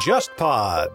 [0.00, 0.88] JustPod。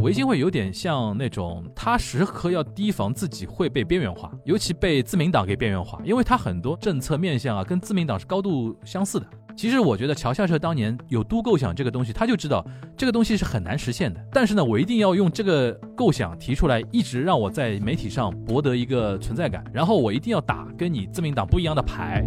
[0.00, 9.26] 维新会有点像那种，他时刻要提防自己会被边缘化，尤其被自民党给边缘化，因为他很多政策面向啊，跟自民党是高度相似的。
[9.56, 12.64] 其实我觉得乔夏社当年有都构想这个东西，他就知道
[12.96, 14.20] 这个东西是很难实现的。
[14.32, 22.26] 但是呢，我一定要用这个构想提出来，一直让我在媒体上博得一个存在感，然后我一定要打跟你自民党不一样的牌。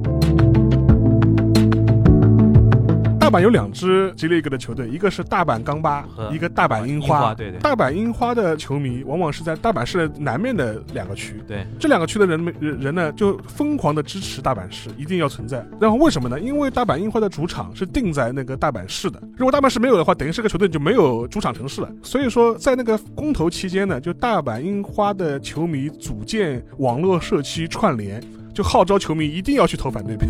[3.28, 7.36] 大阪有两支 J League 的球队，一个是大阪钢巴，一个大阪樱樱花。
[7.36, 15.62] 对对大阪樱花的球迷往往是在大阪市南面的两个区，对，这两个区的人们人人呢，就疯狂的支持大阪市一定要存在。
[15.78, 16.40] 然后为什么呢？
[16.40, 21.92] 因为大阪樱花的主场是定在那个大阪市的，如果大阪市没有的话，等于这个球队就没有主场城市了。
[22.02, 28.24] 所以说，在那个公投期间呢，就大阪樱花的球迷组建网络社区串联，
[28.54, 30.30] 就号召球迷一定要去投反对票。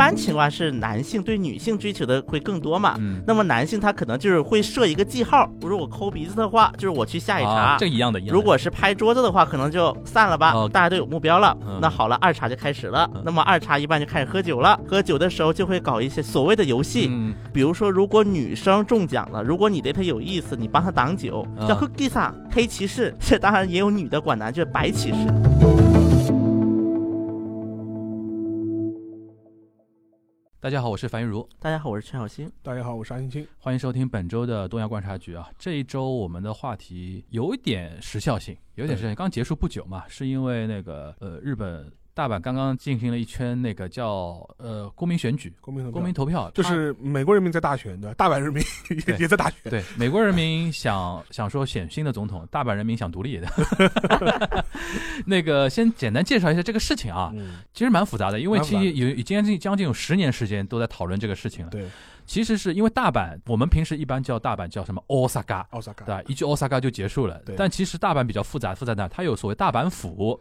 [0.00, 2.94] 一般情况是男性对女性追求的会更多嘛？
[2.98, 7.50] 嗯，那么男性他可能就是会设一个记号，如果我抠鼻子的话，就是我去下一茬。
[7.50, 8.32] 啊，这个一样的，一样的。
[8.32, 11.54] 如果是拍桌子的话，可能就散了吧，哦大家都有目标了。
[11.66, 13.06] 嗯那好了，二茬就开始了。
[13.14, 21.78] 嗯那么二茬一般就开始喝酒了，喝酒的时候就会搞一些所谓的游戏，嗯，比如说如果女生中奖了，如果你对她有意思，你帮她挡酒，啊叫
[22.50, 23.14] 黑骑士。
[23.20, 25.89] 这当然也有女的管男，就是白骑士。
[30.62, 32.52] 大家好，我是樊玉茹，大家好，我是陈小新。
[32.62, 33.48] 大家好，我是安青青。
[33.58, 35.48] 欢迎收听本周的东亚观察局啊。
[35.58, 48.62] 这一周我们的话题有一点时效性，有一点时效性，刚结束不久嘛，是因为那个呃日本大阪刚刚进行了一圈那个叫呃公民选举、公民投票公民投票，就是美国人民在大选的，大阪人民
[49.06, 49.70] 也 也在大选。
[49.70, 53.48] 对美国人民想 想说选新的总统，大阪人民想独立的。
[55.24, 61.70] 那个先简单介绍一下这个事情啊，嗯，其实蛮复杂的，因为其实有已经将近将近有十年时间都在讨论这个事情了。
[61.70, 61.88] 对，
[62.26, 66.22] 其实是因为大阪，我们平时一般叫大阪叫什么 Osaka，奥萨卡，对吧？
[66.26, 67.56] 一句 Osaka 就结束了对。
[67.56, 70.38] 但其实大阪比较复杂，复杂的它有所谓大阪府，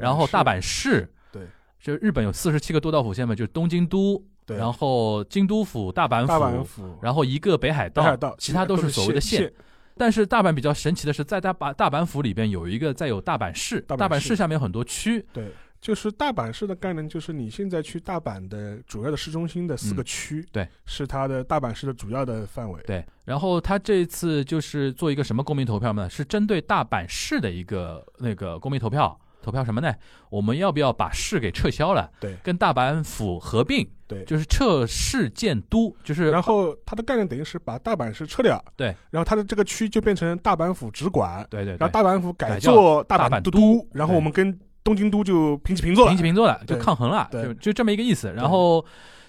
[0.00, 1.42] 然后大阪市，对，
[1.80, 9.40] 就日本有四十七个都道府县嘛，就是东京都，对，然后京都府、大阪大阪府，然后一个北海道，北海道，其他都是所谓的县。
[9.40, 9.52] 县。
[9.94, 14.34] 但是大阪比较神奇的是，在大阪大阪府里边有一个再有大阪市，大阪市。
[14.34, 22.82] 下面有很多区，对，就是大阪市的概念，就是你现在去大阪的主要的市中心的四个嗯区，对，是它的大阪市的主要的范围。
[22.86, 26.08] 对，然后他这一次就是做一个什么公民投票呢？
[26.08, 29.92] 是针对大阪市的一个那个公民投票，投票什么呢？
[30.30, 32.36] 我们要不要把市给撤销了，对。
[32.42, 33.86] 跟大阪府合并？
[34.06, 34.24] 对。
[34.24, 46.04] 就是撤市建都，就是然后它的概念等于是把大阪市撤掉，对，然后它的这个区就变成大阪府直管，对对对，然后大阪府改做大大阪都都，然后我们跟东京都就平起平坐。
[46.04, 46.22] 了平起。
[46.22, 47.42] 平坐了，就抗衡了，对。
[47.42, 48.32] 就就这么一个意思。
[48.32, 48.84] 然后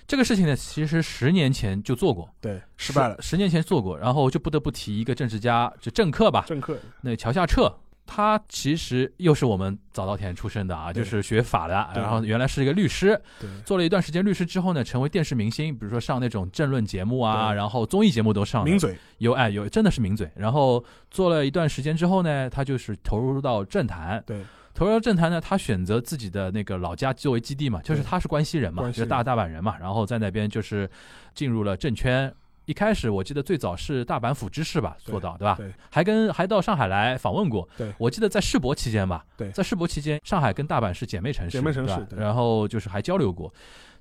[0.06, 3.16] 这个事情呢，其实十年前就做过，对，失败了。
[3.22, 6.78] 十十年前做过，然后就不得不提一个政治家，就政客吧，政客。
[7.02, 7.74] 那桥下彻，
[8.06, 13.20] 他其实又是我们早稻田出身的啊，就是学法的，然后原来是一个律师，
[13.66, 20.30] 做了一段时间律师之后呢，成为电视明星，比如说上那种政论节目啊，然后综艺节目都上了名嘴，有哎有真的是名嘴。
[20.36, 24.42] 然后做了一段时间之后呢，他就是投入到政坛，对。
[24.76, 30.90] 投入到政坛呢，他选择自己的那个老家作为基地嘛，就是他是关西人嘛，就是大大阪人嘛，然后在那边就是
[31.36, 32.34] 进入了政圈。
[32.66, 35.56] 一开始我记得最早是大阪府知事吧对做到，对吧？
[35.58, 37.68] 对还跟还到上海来访问过。
[37.78, 43.54] 对我记得在世博期间吧，对在世博期间，上海跟大阪是姐妹城市，姐妹城市对吧对然后就是还交流过。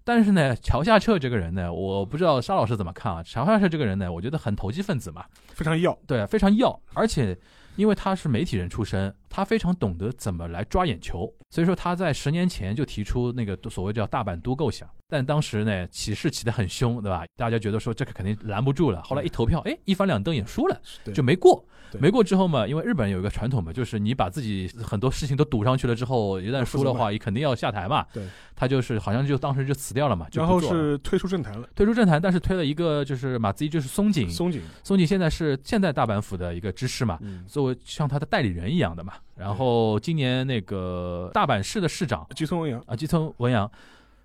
[0.04, 3.22] 但是呢，桥下彻这个人呢，我不知道沙老师怎么看啊？
[3.22, 5.24] 桥下彻这个人呢，我觉得很投机分子嘛，
[5.54, 5.96] 非常要。
[6.06, 7.38] 对，非常要，而且
[7.76, 17.24] 因为他是媒体人出身，他非常懂得怎么来抓眼球，所以说他在十年前就提出那个所谓叫大阪都构想，但当时呢起势起得很凶，对吧？
[17.34, 20.78] 大家觉得说这个肯定拦不住了，后来一投票，哎，一翻两瞪眼输了，
[21.14, 21.64] 就没过。
[22.00, 28.06] 没过之后嘛，因为日本有一个传统嘛，就是你把自己很多事情都赌上去了之后，一旦输的话，也肯定要下台嘛。
[28.14, 28.26] 对，
[28.56, 39.12] 他就是好像就当时就辞掉了嘛，就然后是退出政坛了，退出政坛，但是推了一个就是马自一，就是松井，松井，松井现在是现在大阪府的一个知事嘛，嗯，作为像他的代理人一样的嘛。
[39.36, 43.70] 然后今年那个大阪市的市长吉村文洋，啊，吉村文洋，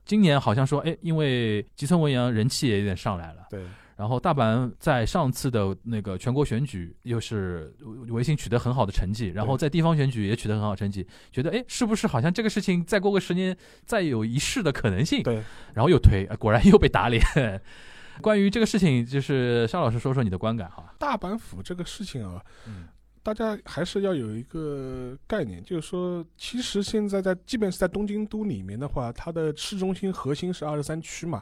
[0.06, 3.48] 今年好像说，哎，因为吉村文洋人气也有点上来了。
[3.50, 3.62] 对
[3.96, 7.74] 然后大阪在上次的那个全国选举又是
[8.10, 15.24] 维新取得很好的成绩，然后在地方选举也取得很好成绩，觉得哎，是不是好像这个事情再过个十年再有一试的可能性？
[15.24, 15.42] 对，
[15.74, 17.24] 然后又推，呃果然又被打脸。
[18.22, 20.94] 关于这个事情，就是沙老师说说你的观感哈。
[21.00, 22.88] 大阪府这个事情啊，嗯
[23.28, 31.42] 大家还是要有一个概念，就是说，其实现在在，即便是在东京都里面的话，它的市中心核心是二十三区嘛，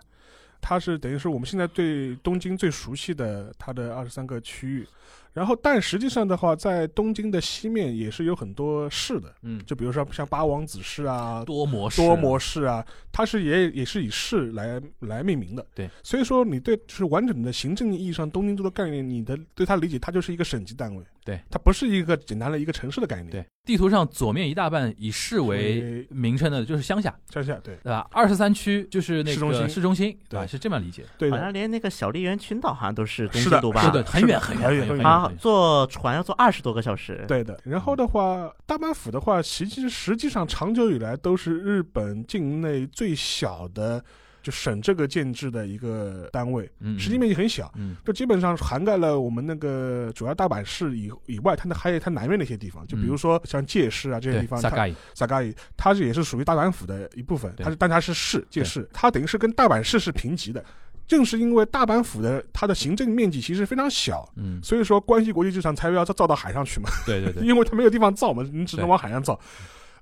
[0.59, 4.87] 它是等于是我们现在对东京最熟悉的它的二十三个区域。
[5.35, 15.67] 然后，但实际上的话，在东京的西面也是有很多市的，嗯，就比如说像八王子市啊、多摩市、多摩市啊，它是也也是以市来来命名的。
[15.75, 21.03] 对，所以说你对就是完整的行政意义上东京都的概念，你的对它理解，它就是一个省级单位。
[21.25, 23.31] 对，它不是一个简单的一个城市的概念。
[23.31, 28.07] 对，地图上左面一大半以市为名称的，就是乡下，乡下对，对吧？
[28.11, 30.45] 二十三区就是那个市中心，市中心，对吧？
[30.45, 31.03] 是这么理解。
[31.17, 33.81] 对，好像连那个小笠原群岛好像都是东京都吧？
[33.81, 35.03] 是的，很远很远很远。
[35.25, 37.25] 啊，坐船要坐二十多个小时。
[37.27, 37.59] 对的。
[37.63, 44.03] 然后的话，大阪府的话，其实实际上长久以来都是日本境内最小的。
[44.45, 60.63] 就省这个建制的一个单位，嗯，实际面积很小，嗯，这基本上涵盖了我们那个主要大阪市以以外，它那还有它南面的一些地方，就比如说像界市啊这些地方，萨嘎伊，萨嘎伊，它是也是属于大阪府的一部分，它是但它是市界市，它等于是跟大阪市是平级的。
[61.07, 69.39] 正是因为大阪府的它的行政面积其实非常小，嗯，所以说关西国际机场才要造造到海上去嘛，对对对， 因为它没有地方造嘛，你只能往海上造。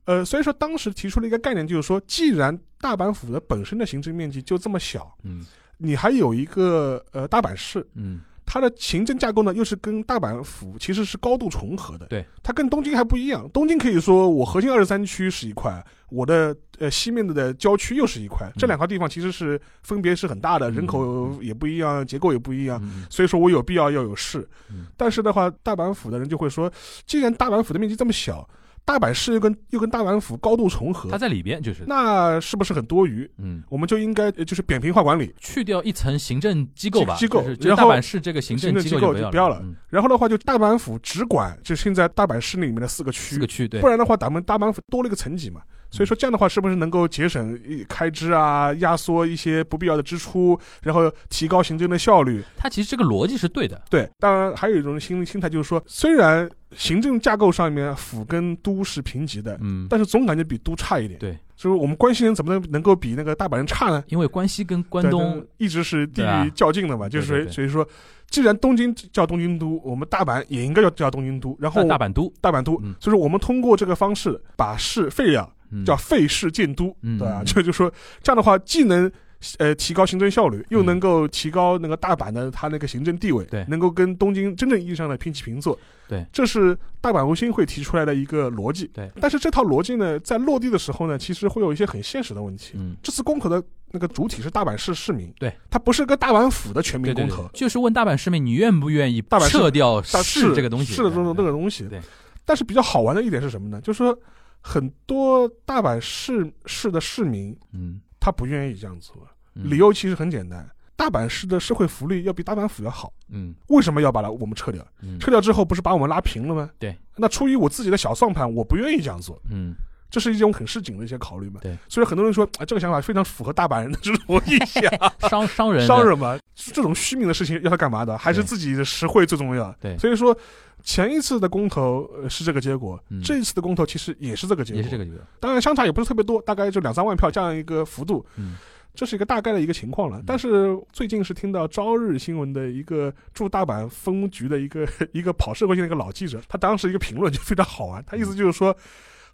[0.05, 5.45] 呃，所以说当时提出了一个概念，就是说，既然大阪府的本身的行政面积就这么小，嗯，
[5.77, 8.19] 你还有一个呃大阪市，嗯，
[8.53, 13.49] 它的行政架构呢又是跟大阪府其实是高度重合的，对，它跟东京还不一样。
[13.49, 22.79] 东京可以说我核心二十三区是一块，我的呃西面的郊区又是一块，这两块地方其实是分别是很大的，人口也不一样，结构也不一样，
[23.09, 24.47] 所以说我有必要要有市。
[24.95, 26.71] 但是的话，大阪府的人就会说，
[27.07, 28.47] 既然大阪府的面积这么小。
[28.85, 33.29] 大阪市又跟又跟大阪府高度重合，它在里边就是，那是不是很多余？
[33.37, 39.63] 嗯，我们就应该就是扁平化管理，去掉一层行政机构吧，机构，然后大阪市这个行政机构就不要了。
[39.89, 45.61] 然后的话，就大阪府只管就现在大阪市里面的四个区，四个区对，不然的话，咱们大阪府多了一个层级嘛。
[45.93, 52.41] 所以说这样的话，是不是能够节省开支啊，压缩一些不必要的支出，然后提高行政的效率？
[52.57, 53.79] 它其实这个逻辑是对的。
[53.91, 61.19] 对，当然还有一种心心态就是说，虽然行政架构上面府跟都是平级的，嗯，但是总感觉比都差一点。
[61.19, 64.03] 对，就是我们关西人怎么能能够比那个大阪人差呢？
[64.07, 67.87] 因为关西跟关东一直是地域较劲的嘛，就是所以说，
[68.31, 75.47] 既然东京叫东京都，我们大阪也应该要叫东京都，然后大阪都大阪都，所以说我们通过这个方式把市废掉。
[75.85, 77.43] 叫废市建都，对吧？
[77.45, 77.91] 就就说
[78.21, 79.11] 这样的话，既能
[79.57, 85.77] 呃提高行政效率，又能够提高那个大阪的它那个行政地位，对，能够跟东京真正意义上的平起平坐，
[86.07, 89.11] 对，这是大阪维新会提出来的一个逻辑，对。
[89.19, 92.75] 但是这套逻辑呢，在落地的时候呢，其实会有一些很现实的问题。
[92.75, 93.61] 嗯，这次公投的
[93.91, 101.85] 那个主体是大阪市市民，对，它不是个大阪府的全民公投，就是问大阪市民你愿不愿意大阪撤掉市这个东西，市的这种那个东西。
[101.89, 101.99] 对。
[102.45, 103.81] 但是比较好玩的一点是什么呢？
[103.81, 104.17] 就是说。
[104.65, 109.15] 很多大阪市市的市民，嗯，他不愿意这样做，
[109.53, 114.81] 理由其实很简单，大阪市的社会福利要比大阪府要好，嗯，为什么要把它我们撤掉？
[115.19, 116.69] 撤掉之后不是把我们拉平了吗？
[116.79, 119.75] 对，那出于我自己的小算盘，我不愿意这样做，嗯，
[120.13, 124.83] 这是一种很市井的一些考虑嘛，对，所以很多人说啊，这个想法非常符合大阪人的这种意向，
[125.27, 128.15] 商商人商人嘛，这种虚名的事情要他干嘛的？
[128.15, 129.75] 还是自己的实惠最重要？
[129.81, 130.37] 对，所以说。
[130.85, 135.21] 前一次的公投是这个结果，这一次的公投其实也是这个结果，也是这个结果。
[135.39, 138.57] 当然相差也不是特别多，大概就两三万票这样一个幅度，嗯，
[138.93, 140.21] 这是一个大概的一个情况了。
[140.27, 148.75] 但是最近是听到朝日新闻的一个驻大阪分局的一个 一个跑社会性的一个老记者，他当时一个评论就非常好玩，他意思就是说，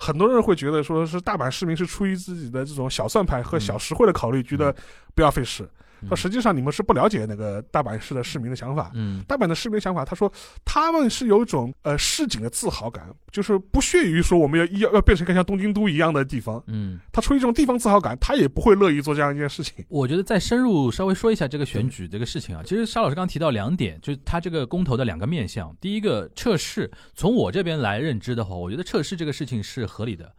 [0.02, 4.74] 很多人会觉得说是大阪市民是出于自己的这种小算盘和小实惠的考虑，觉得
[5.14, 5.70] 不要费事。
[6.08, 8.92] 说实际上你们是不了解那个大阪市的市民的想法。
[8.94, 10.32] 嗯，大阪的市民想法，他说
[10.64, 16.64] 他们是有一种呃市井的自豪感，就是不屑于说我们要要要变成一个像东京都一样的地方。
[16.68, 19.84] 嗯，他出于这种地方自豪感，他也不会乐意做这样一件事情。
[19.90, 25.76] 我觉得再深入稍微说一下这个选举这个事情啊，其实沙老师刚提到两点，就是他这个公投的两个面向。
[25.82, 30.32] 第一个测试，从我这边来认知的话，我觉得测试这个事情是合理的，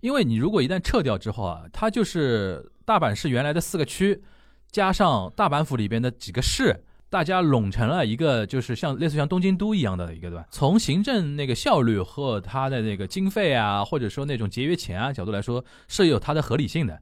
[0.00, 4.22] 因为你如果一旦撤掉之后啊，它就是大阪市原来的四个区。
[4.70, 10.44] 加上大阪府里边的几个市，大家拢成了一个，就是像类似像东京都一样的一个，对吧？
[10.50, 16.98] 从行政那个效率和它的那个经费啊，或者说那种节约钱啊角度来说，是有它的合理性的。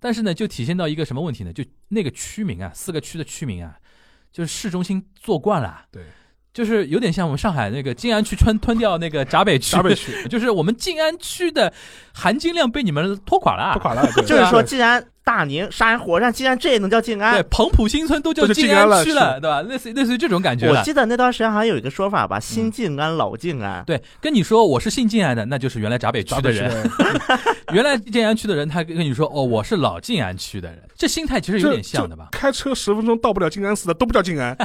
[0.00, 1.52] 但是呢，就体现到一个什么问题呢？
[1.52, 3.76] 就那个区名啊，四个区的区名啊，
[4.32, 5.84] 就是市中心做惯了。
[5.92, 6.02] 对。
[6.52, 11.72] 就是有点像我们上海那个静安区吞吞掉那个闸北区，闸北区 就是我们静安区的
[12.12, 14.06] 含金量被你们拖垮了，拖垮了。
[14.26, 17.42] 就是说，既然大宁杀人火上，竟然这也能叫静安对，？
[17.50, 19.62] 彭浦新村都叫静静安区了，对吧？
[19.62, 20.68] 类似于类似于这种感觉。
[20.68, 23.84] 我记得那段时间好像有一个说法吧，新静安、老静安。
[23.84, 26.90] 对，跟你说我是姓静安的，那就是原来闸北区的人。
[27.72, 32.28] 原来静安区的人，他跟你说哦，我是老静安区的人，这心态其实有点像的吧？
[32.32, 34.56] 开车十分钟到不了静安寺的都不叫静安，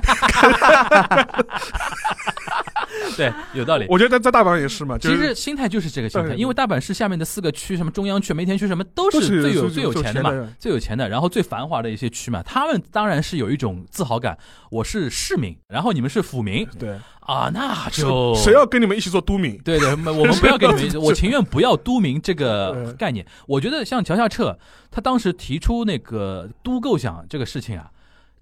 [3.18, 3.86] 对，有道理。
[3.90, 14.38] 我觉得在在大阪也是嘛，就其实心态就是这个心态，因为大阪市下面的四个区，什么中央区、梅田区，什么都都是是最有最最有钱的嘛，最有钱的，然后最繁华的一些区嘛，他们当然是有一种自豪感，
[14.70, 19.58] 我是市民，然后你们是府民对，啊，那就谁要跟你们一起做都民？
[19.60, 23.26] 对对，我们不要跟你们， 我情愿不要都民这个嗯概念。
[23.48, 24.58] 我觉得像桥下彻，
[24.92, 27.90] 他当时提出那个都构想这个事情啊，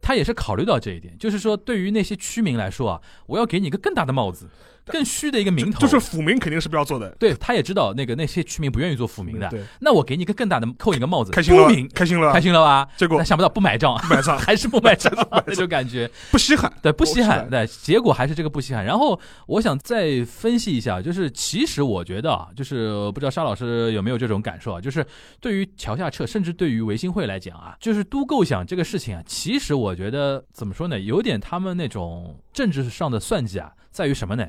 [0.01, 4.49] 他也是考虑到这一点，就是说对于那些区民来说啊，我要给你一个更大的帽子，
[4.85, 5.79] 更虚的一个名头。
[5.79, 12.87] 就是府民肯定是不要做的，对，他也知道那个那些区民不愿意做府民的，对，那我给你一个更大的扣你个帽子，开心了开心了，开心了吧？
[12.97, 13.17] 结果？
[13.17, 14.37] 那想不到不买账，买账。
[14.45, 15.11] 还是不买账
[15.47, 16.09] 那种感觉。
[16.31, 17.49] 不稀罕，对，不稀罕，不稀罕。
[17.49, 18.83] 对，结果还是这个不稀罕。
[18.85, 25.05] 然后我想再分析一下，就是其实我觉得啊，就是不知道沙老师有没有这种感受啊，就是
[25.39, 34.45] 对于桥下彻，甚至对于维新会来讲啊，就是都构想这个事情啊，其实我觉得怎么说呢，有点他们那种政治上的算计啊，在于什么呢？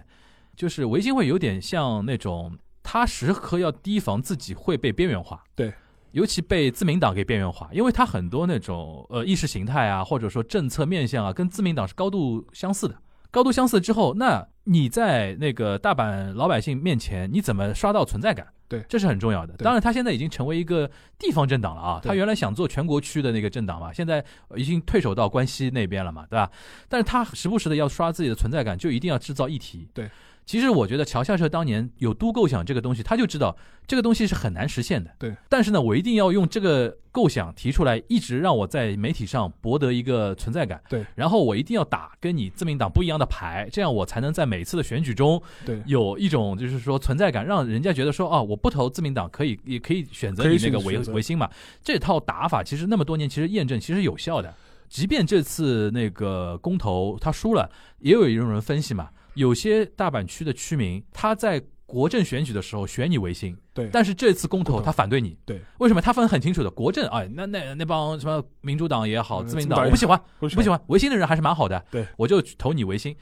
[0.57, 5.73] 就是维新会有点像那种他时刻要提防自己会被边缘化，对。
[6.13, 12.97] 尤其被自民党给边缘化，因为他很多那种呃意识形态啊，或者说政策面向啊，跟自民党是高度相似的。
[13.31, 18.47] 高度相似之后，那你在那个大阪老百姓面前，你怎么刷到存在感？
[18.67, 19.55] 对这是很重要的。
[19.59, 22.01] 当然，他现在已经成为一个地方政党了啊。
[22.03, 24.25] 他原来想做全国区的那个政党嘛，现在
[24.57, 26.51] 已经退守到关西那边了嘛，对吧？
[26.89, 29.87] 但是他时不时的要刷自己的存在感，就一定要制造议题。
[29.93, 30.09] 对。
[30.47, 35.11] 其实我觉得桥下社当年有都构想这个东西，他就知道这个东西是很难实现的。
[35.19, 35.35] 对。
[35.49, 40.81] 但是呢，我一定要用这个构想提出来，一直让我在媒体上博得一个存在感。
[40.89, 41.05] 对。
[41.17, 51.51] 然后我一定要打跟你自民党不一样的牌，这样我才能在每次的选举中对，有一种就是说存在感，让人家觉得说哦，我不投自民党可以，也可以选择你那个维维新嘛。
[51.83, 54.55] 这套打法其实那么多年其实验证其实有效的，
[54.89, 63.89] 即便这次那个公投他输了，也有一种人分析嘛，有些大阪区的区民他在国政选举的时候选你维新，对。
[63.93, 66.01] 但是这次公投他反对你，对，为什么？
[66.01, 73.15] 他分很清楚的，国政啊，那那那帮什么民主党也好，嗯自民党我不喜欢，不不喜欢维新的人还是蛮好的，对，我就投你维新。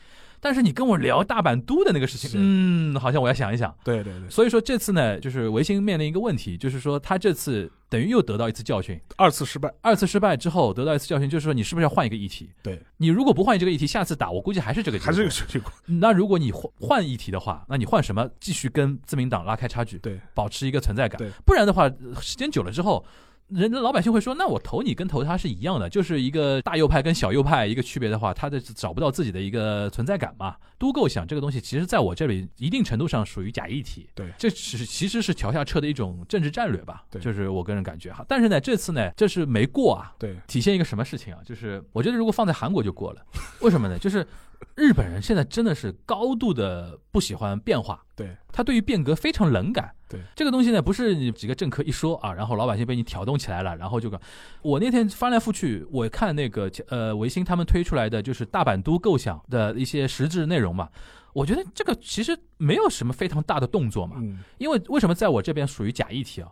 [0.45, 3.75] 但是你跟我聊大阪都的那个事情，嗯，好像我要想一想。
[3.83, 12.51] 对对对，所以说这次呢，就是维新面临一个问题，就是说他这次等于又得到一次教训，二次失败，二次失败之后得到一次教训，就是说你是不是要换一个议题？
[12.63, 15.07] 对，你如果不换这个议题，下次打我估计还是这个结果。
[15.07, 18.29] 还是这个结果，那如果你换换议题的话，那你换什么？
[18.39, 21.31] 继续跟自民党拉开差距，对保持一个存在感对。
[21.47, 23.03] 不然的话，呃时间久了之后。
[23.49, 30.57] 人老百姓会说，那我投你跟投他是一样的，就是一个大右派跟小右派一个区别的话，他的找不到自己的一个存在感嘛。
[30.79, 34.09] 都构想这个东西，其实在我这里一定程度上属于假议题。
[34.15, 37.05] 对这只是其实是桥下彻的一种政治战略吧。
[37.11, 38.25] 对就是我个人感觉哈。
[38.29, 40.13] 但是呢，这次呢，这是没过啊。
[40.19, 41.41] 对体现一个什么事情啊？
[41.45, 43.23] 就是我觉得如果放在韩国就过了，
[43.61, 43.99] 为什么呢？
[43.99, 44.27] 就是
[44.75, 49.95] 日本人现在真的是高度的不喜欢变化，对他对于变革非常冷感。
[50.09, 54.21] 对这个东西呢，不是你几个政客一说啊，然后老百姓被你挑动起来了，然后就个。
[54.63, 60.89] 我那天翻来覆去，我看那个呃维新他们推出来的就是大阪都构想的一些实质内容嘛，
[61.33, 66.49] 我觉得这个其实没有什么非常大的动作嘛，嗯，因为为什么在我这边属于假议题啊？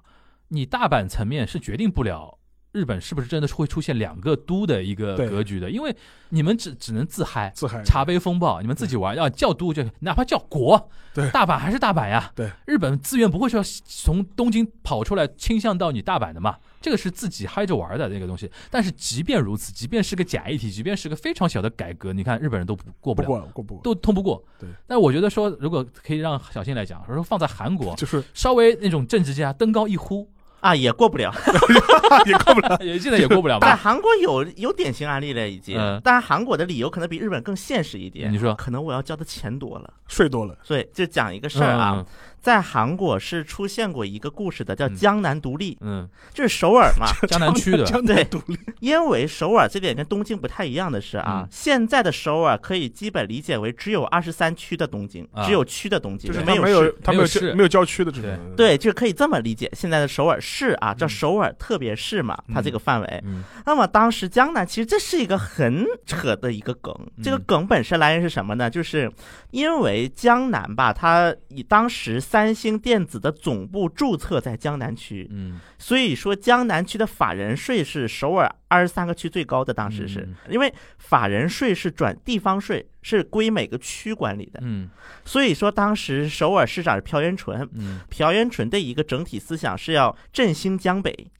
[0.48, 2.38] 你大阪层面是决定不了
[2.72, 5.94] 日本是不是真的是会出现两个都的一个格局的，因为
[6.30, 7.52] 你们只只能自嗨。
[7.54, 11.30] 自嗨，茶杯风暴，你们自己玩，要叫都就哪怕叫国，对。
[11.30, 18.50] 大阪还是大阪呀，对，日本资源不会说从东京跑出来倾向到你大阪的嘛，这个是自己嗨着玩的那个东西。
[18.70, 24.42] 但是即便如此，即便是个假议题，即便是个非常小的改革，你看日本人都不过不不了，过过不过，都通不过。
[24.58, 28.22] 对，但我觉得说，如果可以让小新来讲，说放在韩国，就是。
[28.32, 30.28] 稍微那种政治家登高一呼，
[30.62, 31.32] 啊，也过不了。
[32.24, 33.76] 也过不了， 也现在也过不了但？
[33.76, 36.00] 韩国有有典型案例了，已经嗯。
[36.02, 38.32] 当然，韩国的理由可能比日本更现实一点。
[38.32, 39.92] 你说可能我要交的钱多了。
[40.08, 42.06] 税多了，所以就讲一个事儿啊，嗯
[42.42, 47.06] 在韩国是出现过一个故事的，叫嗯江南独立，嗯，就是首尔嘛。
[47.28, 56.62] 江南区的，江对南独立，因为首尔这点跟东京不太一样的是啊，嗯现在的首尔可以基本理解为只有二十三区的东京，啊只有区的东京，就是没有。
[57.02, 59.70] 它没有没有没有郊区的这对种，对，就可以这么理解。
[59.72, 61.08] 现在的首尔市啊，叫嗯。
[61.08, 63.22] 首尔特别市嘛，它这个范围。
[63.24, 63.42] 嗯。
[63.64, 68.68] 那么当时江南其实这是一个很扯的一个梗，这个嗯梗本身来源是什么呢？
[68.68, 69.10] 就是
[69.50, 79.74] 因为江南吧，它以当时三星电子的总部注册在江南区，嗯，所以说江南区的法人税是首尔二十三个区最高的。
[79.74, 84.88] 当时是嗯因为法人税是转地方税，是归每个区管理的，嗯
[85.24, 91.30] 所以说当时首尔市长是朴元淳，嗯朴元淳的一个整体思想是要振兴江北。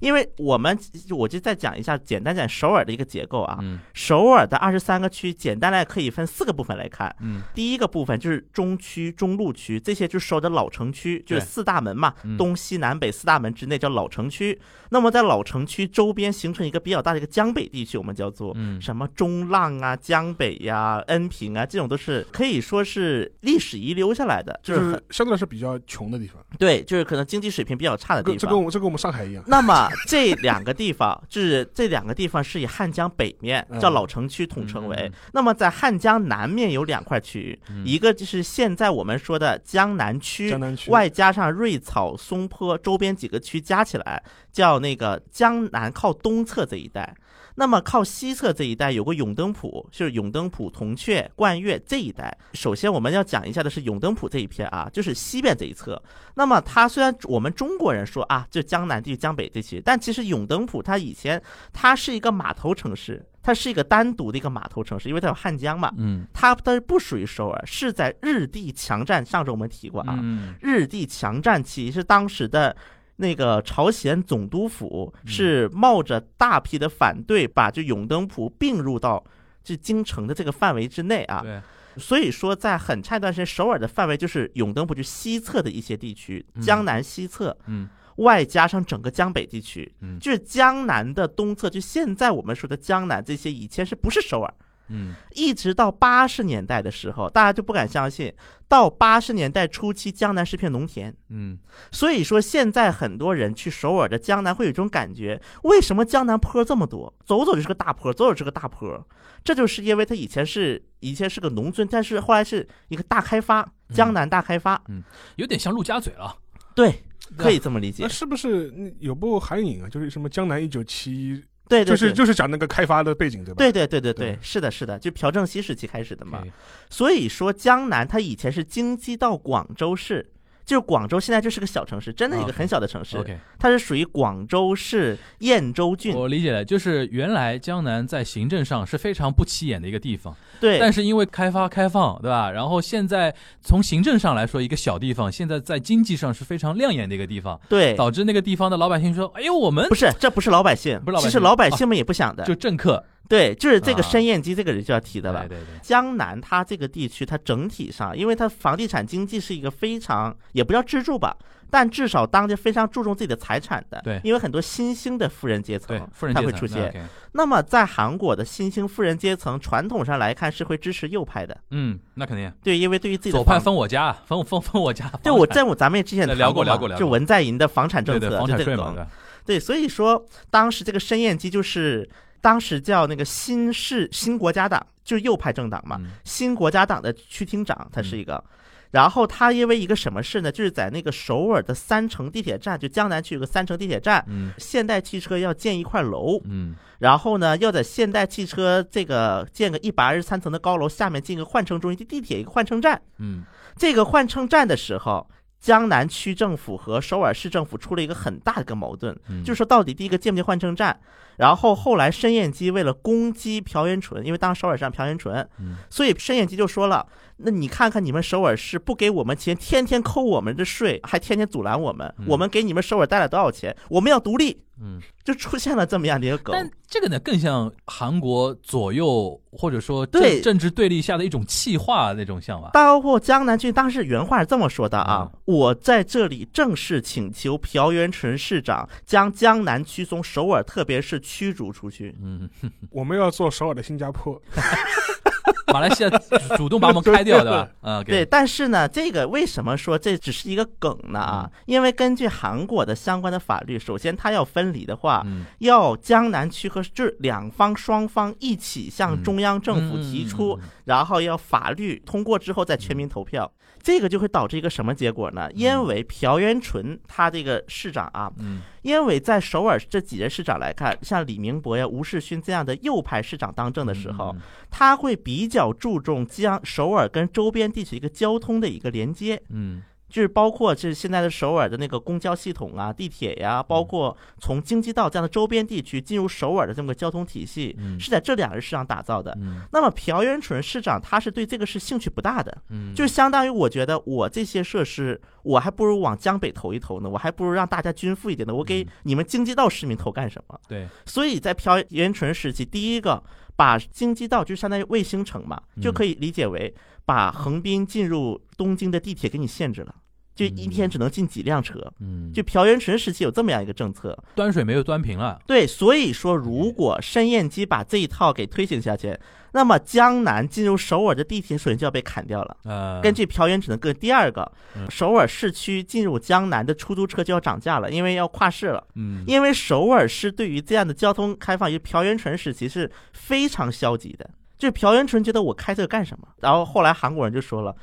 [0.00, 0.78] 因为我们，
[1.10, 3.58] 我就再讲一下，简单讲首尔的一个结构啊。
[3.60, 7.14] 嗯首尔的二十三个区，简单来可以分四个部分来看。
[7.20, 14.60] 嗯第一个部分就是中区、中路区，这些就是首尔的老城区，就是四大门嘛，嗯东西南北四大门之内叫老城区。
[14.90, 28.38] 那么在老城区周边形成一个比较大的一个江北地区，我们叫做嗯什么中浪啊、江北呀、恩平啊，这种都是可以说是历史遗留下来的，就就是相对来说比较穷的地方，对，就是可能经济水平比较差的地方。
[28.38, 29.42] 这跟我这跟我们上海一样。
[29.46, 29.73] 那么
[30.06, 35.10] 这两个地方，就是这两个地方是以汉江北面嗯叫老城区统称为。
[35.32, 40.54] 那么在汉江南面有两块区域，嗯一个就是现在我们说的江，南区
[40.88, 47.14] 外加上瑞草、松坡周边几个区加起来，叫那个江南靠东侧这一带。
[47.56, 52.36] 那么靠西侧这一带有个永登浦，就是永登浦、铜雀、冠岳这一带。
[52.52, 56.00] 首先我们要讲一下的是永登浦这一片啊，就是西边这一侧。
[56.34, 61.40] 那么它虽然我们中国人说啊，就江南地区、江北地区，但其实永登浦它以前
[61.72, 65.92] 它是一个码头城市，它是一个单独的一个码头城市，因为它有汉江嘛。
[65.96, 69.24] 嗯它它不属于首尔，是在日帝强占。
[69.24, 72.76] 上周我们提过啊，嗯日帝强占期是当时的
[73.16, 79.22] 那个朝鲜总督府嗯是冒着大批的反对，把这永登浦并入到
[79.62, 81.40] 这京城的这个范围之内啊。
[81.42, 81.60] 对，
[81.96, 94.54] 所以说，在很长一段时间，首尔的范围就是永登浦就西侧的一些地区，嗯江南西侧，嗯外加上整个江北地区，嗯就是江南的东侧，就现在我们说的江南这些，以前是不是首尔？
[94.88, 98.32] 嗯一直到八十年代的时候，大家就不敢相信，
[98.68, 101.14] 到八十年代初期，江南是片农田。
[101.30, 101.58] 嗯
[101.90, 107.12] 所以说，现在很多人去首尔的江南会有一种感觉：为什么江南坡这么多？
[107.24, 109.06] 走走就是个大坡，走走是个大坡。
[109.42, 114.82] 这就是因为它以前是以前是个农村，但是后来是一个大开发，江南大开发。
[114.88, 115.02] 嗯
[115.36, 116.34] 有点像陆家嘴了。
[116.74, 117.02] 对，
[117.36, 118.08] 可以这么理解那。
[118.08, 119.88] 是不是嗯有部韩影啊？
[119.88, 123.58] 就是什么江南一九七，对对对，就是就是讲那个开发的背景，对吧？
[123.58, 126.42] 对对对对对对，是的，是的，就朴正熙时期开始的嘛。
[126.90, 130.30] 所以说，江南它以前是京畿到广州市，
[130.64, 133.18] 就是广州现在就是个小城市，真的一个很小的城市。
[133.18, 136.14] OK，它是属于广州市燕州郡。
[136.14, 142.50] 我理解了，就是原来江南在行政上是非常不起眼的一个地方，对，但是因为开发开放，对吧？
[142.50, 152.44] 然后现在从行政上来说，一个小地方，现在在经济上是非常亮眼的一个地方，对，导致那个地方的老百姓说：“哎呦，我们不是，这不是老百姓，不是老百姓其实老百姓们也不想的。
[152.44, 155.40] 就政客，对，就是这个啊申燕姬这个人就要提的了。
[155.48, 161.34] 对对对，江南它这个地区，它整体上，因为它房地产经济是一个非常也不叫支柱吧，
[161.70, 164.00] 但至少当地非常注重自己的财产的。
[164.04, 167.08] 对因为很多新兴的富人阶层，富人阶层那它会出现。
[167.32, 171.56] 那么在韩国的新兴富人阶层，传统上来看是会支持右派的。
[171.70, 179.06] 嗯，那肯定，对，因为对于自己的左派分我家，分我分分我家，对，我在我咱们也之前对聊过聊过聊过就文在寅的房产政策，对对房产税嘛，就这个梗
[179.46, 179.56] 对？
[179.56, 182.08] 对，所以说当时这个申燕姬就是
[182.44, 188.44] 当时叫那个新市新国家党，就是右派政党嘛，嗯新国家党的区厅长，他是一个。
[188.90, 190.52] 然后他因为一个什么事呢？
[190.52, 203.00] 就是在那个首尔的三城地铁站，就江南区有个三城地铁站，嗯现代汽车要建一块楼，嗯然后呢，要在现代汽车这个建个一百二十三层的高楼下面建个换乘中心地铁一个换乘站。
[203.18, 203.42] 嗯
[203.74, 205.26] 这个换乘站的时候，
[205.58, 210.94] 江南区政府和首尔市政府出了一个很大的一个矛盾，嗯，就是说到底第一个建不建换乘站？
[211.36, 217.06] 然后后来申燕基为了攻击朴元淳，因为当时首尔市长朴元淳，嗯所以申燕基就说了
[217.38, 223.76] ：“那你看看你们首尔市不给我们钱，天天扣我们的税，还天天阻拦我们，嗯我们给你们首尔带来多少钱？
[223.88, 226.52] 我们要独立。”嗯，就出现了这么样的一个梗。
[226.52, 232.70] 但这个呢，更像韩国左右或者说政对政治对立下的一种气化那种想法。
[232.72, 242.14] 包括江南区当时原话是这么说的啊：“嗯我在这里正式请求朴元淳市长将江南区从首尔特别市驱逐出去。
[242.22, 242.48] 嗯，
[242.90, 244.40] 我们要做首尔的新加坡，
[245.72, 246.10] 马来西亚
[246.56, 247.68] 主动把我们开掉，对吧？
[247.82, 251.18] 啊，对，但是呢，这个为什么说这只是一个梗呢？
[251.20, 255.44] 啊，因为根据韩国的相关的法律，首先它要分离的话，嗯。
[255.58, 263.50] 要江南区和就是两方双方一起向中央政府提出，然后要法律通过之后再全民投票。
[263.82, 265.50] 这个就会导致一个什么结果呢？
[265.52, 268.60] 因为朴元淳他这个市长啊，嗯。
[268.80, 274.40] 因为在首尔这几任市长来看，像李明博呀、吴世勋这样的右派市长当政的时候，嗯。
[274.70, 279.42] 他会比较注重将首尔跟周边地区一个交通的一个连接。
[279.48, 279.82] 嗯。
[280.06, 287.98] 就是包括就是现在的首尔的那个公交系统啊、地铁呀、包括从京畿道这样的周边地区进入首尔的这么个交通体系，嗯。
[287.98, 289.36] 是在这两个市场打造的。
[289.40, 289.62] 嗯。
[289.72, 298.86] 那么朴元淳市长他是对这个是兴趣不大的，嗯，就是相当于我觉得我这些设施，我还不如往江北投一投呢，我还不如让大家均富一点呢，我给嗯。
[299.02, 300.56] 你们京畿道市民投干什么？
[300.68, 303.20] 对，所以在朴元淳时期，第一个
[303.56, 305.82] 把京畿道就相当于卫星城嘛，嗯。
[305.82, 309.94] 就可以理解为把横滨进入东京的地铁给你限制了，
[310.34, 311.78] 就一天只能进几辆车。
[312.00, 319.18] 嗯，就朴元淳时期有这么样一个政策，端水没有端平了，对，所以说如果申燕基把这一套给推行下去，
[319.52, 322.56] 那么江南进入首尔的地铁首先就要被砍掉了。
[322.64, 328.84] 呃，根据朴元淳的个第二个嗯，首尔市区进入江南的出租车就要涨价了，因为要跨市了。
[328.96, 334.28] 嗯，因为首尔市对于这样的交通开放，于朴元淳时期是非常消极的。
[334.58, 336.26] 就是朴元淳觉得我开这个干什么？
[336.40, 337.74] 然后后来韩国人就说了，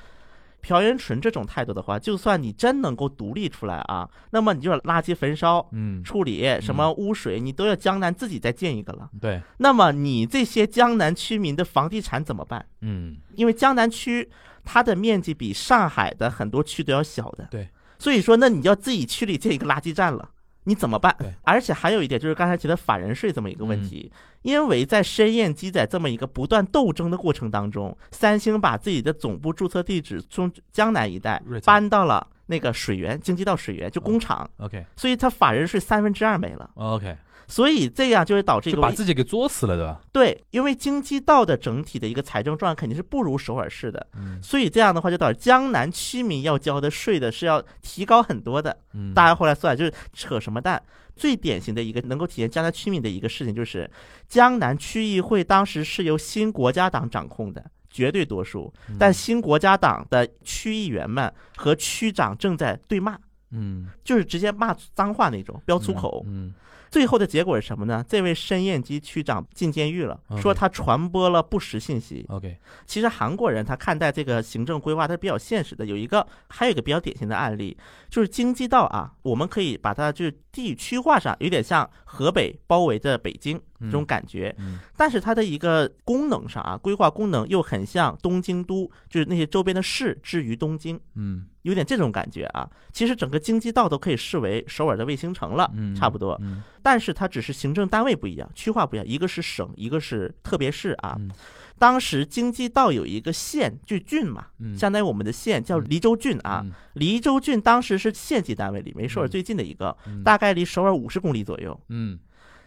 [0.61, 9.09] 朴元淳这种态度的话，就算你真能够独立出来啊，那么你就是垃圾焚烧、嗯，处理什么污水，你都要江南自己再建一个了。
[9.19, 12.65] 对，那么你这些江南区民的房地产怎么办？
[12.81, 14.29] 嗯因为江南区
[14.63, 20.29] 它的面积比上海的很多区都要小的，对，所以说那你要自己区里建一个垃圾站了。
[20.65, 21.15] 你怎么办？
[21.43, 24.17] 而且还有一点就是刚才提的法人税这么一个问题，嗯。
[24.43, 34.83] 因为在深燕基在这么一个不断斗争的过程当中，三星把自己的总部注册地址从江南一带搬到了那个水源经济到水源，就工厂，，OK。
[34.95, 37.15] 所以它法人税三分之二没了，OK，
[37.47, 40.01] 所以这样就会导致一个把自己给作死了，对吧？
[40.11, 48.77] 对，因为京畿道的整体的一个财政状况肯定是不如首尔市的，嗯所以这样的话就导致江南区民要交的税的是要提高很多的。
[48.93, 50.81] 嗯，大家后来算就是扯什么蛋？
[51.15, 53.89] 最典型的一个能够体现江南区民的一个事情，就是
[54.27, 57.63] 江南区议会当时是由新国家党掌控的。
[57.93, 66.23] 绝对多数，嗯但新国家党的区议员们和区长正在对骂，嗯，就是直接骂脏话那种，飙粗口。
[66.25, 66.53] 嗯
[66.91, 68.03] 最后的结果是什么呢？
[68.05, 72.25] 这位申燕基区长进监狱了，说他传播了不实信息。
[72.27, 75.85] ，OK，其实韩国人他看待这个行政规划，他是比较现实的。
[75.85, 77.77] 有一个，还有一个比较典型的案例，
[78.09, 84.55] 就是京畿道啊，我们可以把它就是地区化上，有点像河北包围着北京这种感觉。
[84.59, 92.69] 嗯但是它的一个功能上啊，规划功能又很像东京都，就是那些周边的市置于东京，嗯有点这种感觉啊。
[92.91, 96.37] 其实整个京畿道都可以视为首尔的卫星城了，嗯，差不多。
[96.41, 101.15] 嗯但是它只是行政单位不一样，区划不一样，一个是省，一个是特别市啊。
[101.19, 101.31] 嗯
[101.79, 106.61] 当时京畿道有一个县，就郡嘛，嗯，相当于我们的县叫黎州郡啊。
[106.63, 111.79] 嗯，黎州郡当时是县级单位里离首尔最近的一个，嗯大概离首尔五十公里左右。
[111.89, 112.19] 嗯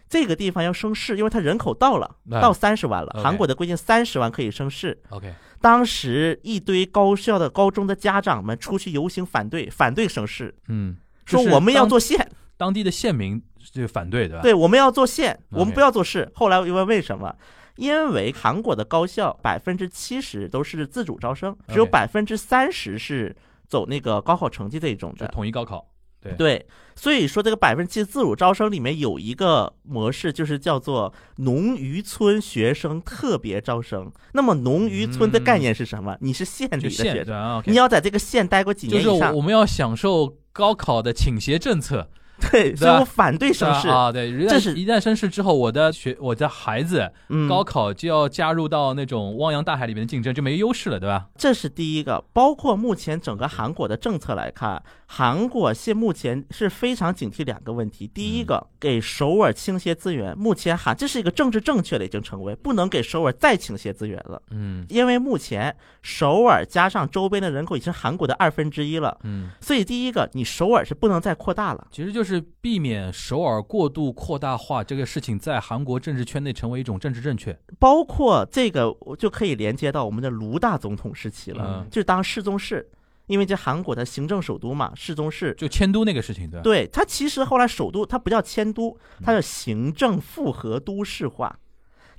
[0.07, 3.19] 这个地方要升市，因为它人口到了，哎到三十万了。
[3.23, 5.01] 韩国的规定三十万可以升市。
[5.09, 13.41] ，OK，当时一堆高校的高中的家长们出去游行反对，反对升市，嗯，说我们要做县，当地的县民
[13.71, 14.41] 就反对，对吧？
[14.41, 16.31] 对，我们要做县，我们不要做市。
[16.35, 17.35] 后来又问为什么？
[17.77, 23.35] 因为韩国的高校百分之七十都是自主招生，只有百分之三十是
[23.67, 25.27] 走那个高考成绩这一种就的。
[25.33, 25.85] 统一高考，
[26.25, 34.11] 对对，所以说这个百分之七自主招生里面有一个模式，就是叫做农渔村学生特别招生。
[34.33, 36.17] 那么农渔村的概念是什么？
[36.19, 39.41] 你是县里的学生，你要在这个县待过几就是年以上我。
[39.45, 42.09] 们要享受高考的倾斜政策，
[42.51, 43.87] 对，所以我反对升市。
[43.87, 51.27] 啊，对，一旦这是一旦升市之后，我的学我的孩子嗯，高考就要加入到那种汪洋大海里面的竞争，就没优势了，对吧？
[51.37, 58.07] 这是第一个，包括目前整个韩国的政策来看，韩国现目前是非常警惕两个问题。
[58.07, 64.85] 第一个，给首尔倾斜资源，目前韩这是一个政治正确的已经成为，不能给首尔再倾斜资源了，嗯。
[64.89, 71.87] 因为目前首尔加上周边的人口已经是韩国的二分之一了，嗯，所以第一个，你首尔是不能再扩大了。
[71.91, 72.24] 其实就是
[72.61, 77.57] 避免首尔过度扩大化这个事情在韩国政治圈内成为一种政治正确。
[77.77, 82.89] 包括这个，我就可以连接到我们的卢大总统时期了，嗯就是当世宗室，
[83.27, 86.63] 因为这韩国的行政首都嘛，世宗市就迁都那个事情，对吧？
[86.63, 91.59] 对，它其实后来首都它不叫迁都，它嗯叫行政复合都市化，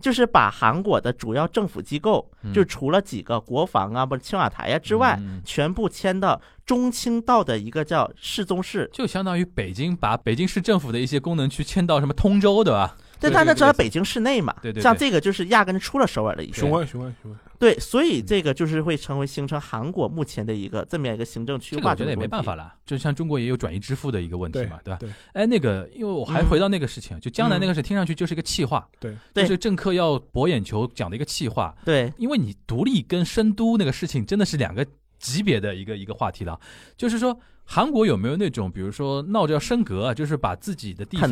[0.01, 8.89] 就是把韩国的主要政府机构，嗯就除了几个国防啊、不是青瓦台呀、之外，嗯全部迁到中青道的一个叫世宗市。
[8.93, 12.97] 就相当于北京把北京市政府的一些功能区迁到什么通州，对吧？
[13.19, 14.83] 对，但它这个类似只在北京市内嘛，对对对。
[14.83, 16.55] 像这个就是压根就出了首尔的一个。
[16.55, 24.99] 雄安雄安雄安，对，所以这个就是会成为形成韩国目前的一个这么样一个行政区这个我觉得也没办法了，就像中国也有转移支付的一个问题嘛，对吧？
[25.01, 25.11] 对。
[25.33, 29.17] 哎，那个，因为我还嗯回到那个事情，就江南那个事，听上去就是一个气话，对。
[29.33, 29.45] 对。
[29.45, 32.13] 就是政客要博眼球讲的一个气话，对。
[32.19, 34.87] 因为你独立跟深都那个事情真的是两个
[35.19, 36.61] 级别的一个一个话题了，
[36.97, 37.39] 就是说。
[37.67, 41.29] 韩国有没有那种，比如说闹掉升格啊，就是把自己的地方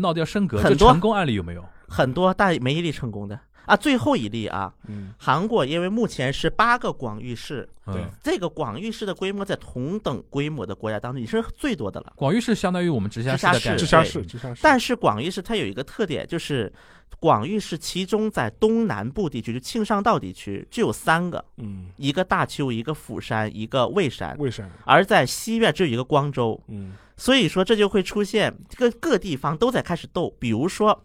[0.00, 1.64] 闹掉升格，很多这成功案例有没有？
[1.94, 3.76] 很多，但没一例成功的啊。
[3.76, 12.12] 最后一例啊，嗯，韩国因为目前是八个广域市，对嗯，这个广域市的规模在同等规模的国家当中已是最多的了。
[12.16, 14.26] 广域市相当于我们直辖市的直辖市。
[14.26, 16.72] 直辖市，但是广域市它有一个特点，就是
[17.20, 24.68] 广域市其中在东南部地区，就庆尚道地区只有三个，嗯，一个大邱，一个釜山，一个蔚山，蔚山？
[24.84, 26.60] 而在西边只有一个光州。
[26.68, 31.00] 嗯所以说这就会出现各各地方都在开始斗，比如说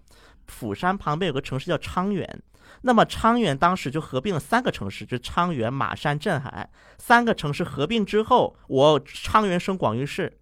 [0.50, 2.42] 釜山旁边有个城市叫昌原。
[2.82, 10.38] 那么昌原当时就合并了三个城市，就昌原、马山、镇海三个城市合并之后，我昌原升广域市，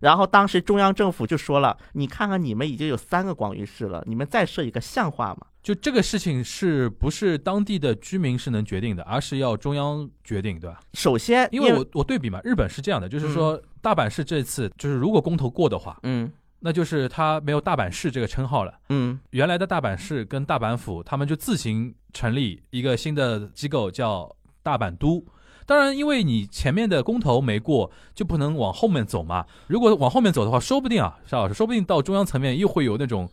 [0.00, 5.46] 然后当时中央政府就说了，你看看你们已经有三个广域市了，你们再设一个像话吗？
[5.62, 10.78] 就这个事情是不是当地的居民是能决定的，而是要中央决定，对吧？
[10.92, 16.30] 首先，因为我我对比嘛，日本是这样的，就是说大阪市这次就是如果公投过的话，嗯
[16.66, 18.72] 那就是他没有大阪市这个称号了。
[18.88, 25.22] 嗯原来的大阪市跟大阪府，他们就自行成立一个新的机构，叫大阪都。
[25.66, 29.44] 当然，因为你前面的公投没过，就不能往后面走嘛。
[29.66, 33.30] 如果往后面走的话，说不定啊，邵老师，说不定到中央层面又会有那种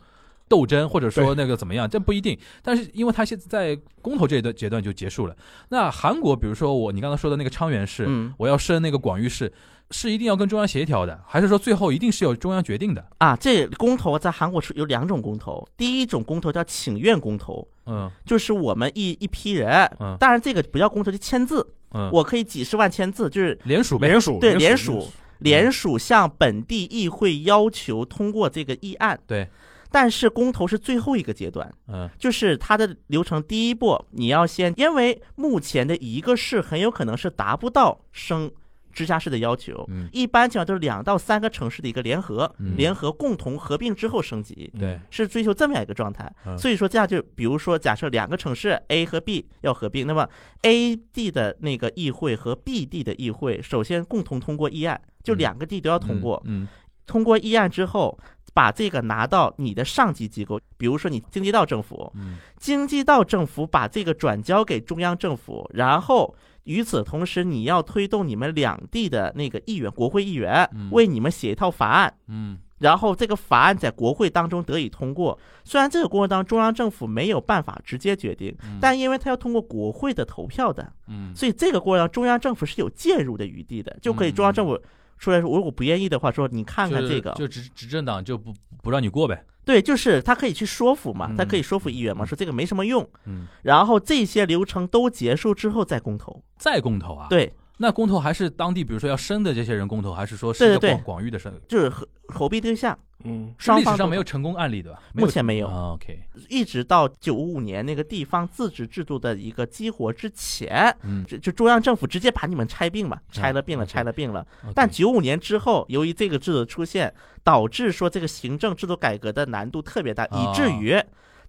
[0.50, 2.38] 斗争，或者说那个怎么样，这不一定。
[2.62, 5.36] 但是，因为他现在在公投这一段阶段就结束了。
[5.70, 9.52] 那韩国，比如说我你刚才说的那个昌原市，嗯我要升那个广域市，
[9.92, 13.06] 是一定要跟中央协调的，还是说最后一定是由中央决定的？
[13.20, 23.98] 啊，这公投在韩国是有两种公投，第一种公投叫请愿公投，嗯就是我们一一批人，嗯当然这个不叫公投，就签字，嗯，我可以几十万签字，就是联署。
[24.00, 29.20] 联署，对联联署联署向本地议会要求通过这个议案。
[29.26, 29.48] 对，
[29.92, 38.50] 但是公投是最后一个阶段，嗯就是它的流程第一步，你要先，因为目前的一个市很有可能是达不到升
[38.92, 40.10] 直辖市的要求，嗯。
[40.12, 42.76] 一般情况都是两到三个城市的一个联合，嗯。
[42.76, 44.72] 联合共同合并之后升级。
[44.78, 46.58] 对，是追求这么样一个状态，嗯。
[46.58, 50.28] 所以说这样就比如说，假设两个城市 A 和 B 要合并，那么
[50.64, 55.38] A 地的那个议会和 B 地的议会首先共同通过议案，就嗯。
[55.38, 56.42] 两个地都要通过。
[56.46, 56.68] 嗯。
[57.08, 58.18] 通过议案之后，
[58.54, 62.38] 把这个拿到你的上级机构，比如说你经济道政府，嗯。
[62.58, 70.90] 京畿道政府把这个转交给中央政府，然后与此同时，你要推动你们两地的那个议员、国会议员嗯。
[70.92, 72.14] 为你们写一套法案。
[72.28, 72.58] 嗯。
[72.80, 75.38] 然后这个法案在国会当中得以通过。
[75.64, 78.80] 虽然这个过程当中中央政府没有办法直接决定，嗯。
[78.82, 81.32] 但因为它要通过国会的投票的，嗯。
[81.36, 84.80] 所以这个过程当中中央政府是有介入的余地的，就可以中央政府
[85.22, 89.46] 出来说，如果不愿意的话，说你看看这个，就执执政党就不不让你过呗。
[89.64, 93.08] 对，就是他可以去说服嘛嗯，他可以说服议员嘛，说这个没什么用。
[93.26, 96.44] 嗯，然后这些流程都结束之后再公投。
[96.58, 101.54] 再公投啊？，对，那公投还是当地比如说要生的这些人公投，还是说是一个广广域的生？
[101.68, 103.54] 就是合合并对象，嗯。
[103.58, 105.00] 双方都历史上没有成功案例的吧？
[105.14, 105.68] 目前没有。
[105.68, 114.46] 啊 OK，一直到九五年那个地方自治制度的一个激活之前，嗯，就就中央政府直接把你们拆并嘛，拆了并了拆了并了。
[114.74, 121.02] 但九五年之后，由于这个制度的出现，导致说这个行政制度改革的难度特别大，哦以至于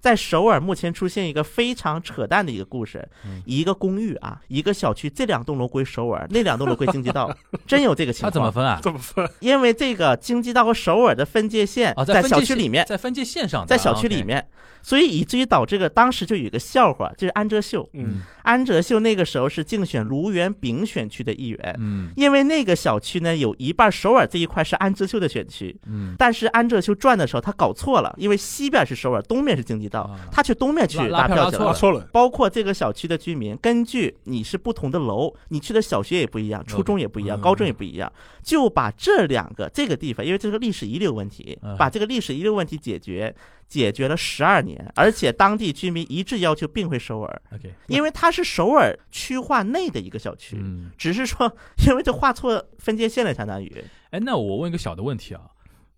[0.02, 7.32] 在首尔目前出现一个非常扯淡的一个故事嗯：一个公寓啊，一个小区，这两栋楼归首尔，那两栋楼归京畿道，
[7.68, 8.50] 真有这个情他怎么。
[8.50, 8.80] 分啊？
[8.82, 9.26] 怎么分？
[9.38, 14.44] 因为这个京畿道和首尔的分界线啊，在小区里面，在分界线上，在小区啊里，面，
[14.82, 17.88] 所以以至于导致个当时就有一个笑话，就是安哲秀。
[17.92, 18.22] 嗯。
[18.42, 22.10] 安哲秀那个时候是竞选卢园丙选区的议员，嗯。
[22.16, 26.16] 因为那个小区呢有一半首尔这一块是安哲秀的选区，嗯。
[26.18, 32.08] 但是安哲秀转的时候他搞错了，因为西边是首尔，东面是京畿道啊，他去东面去拉拉票票去了。
[32.12, 38.10] 包括这个小区的居民，根据你是不同的楼，你去的小学也不一样，初中也不一样，嗯高中也不一样，
[38.42, 43.34] 就把这两个这个地方，因为这是个历史遗留问题嗯，把这个历史遗留问题解决，
[43.68, 47.42] 解决了十二年，而且当地居民一致要求并回首尔
[47.86, 51.52] 因为它是首尔区划内的一个小区，嗯，只是说
[51.86, 53.84] 因为这划错分界线了，相当于。
[54.10, 55.40] 哎，那我问一个小的问题啊，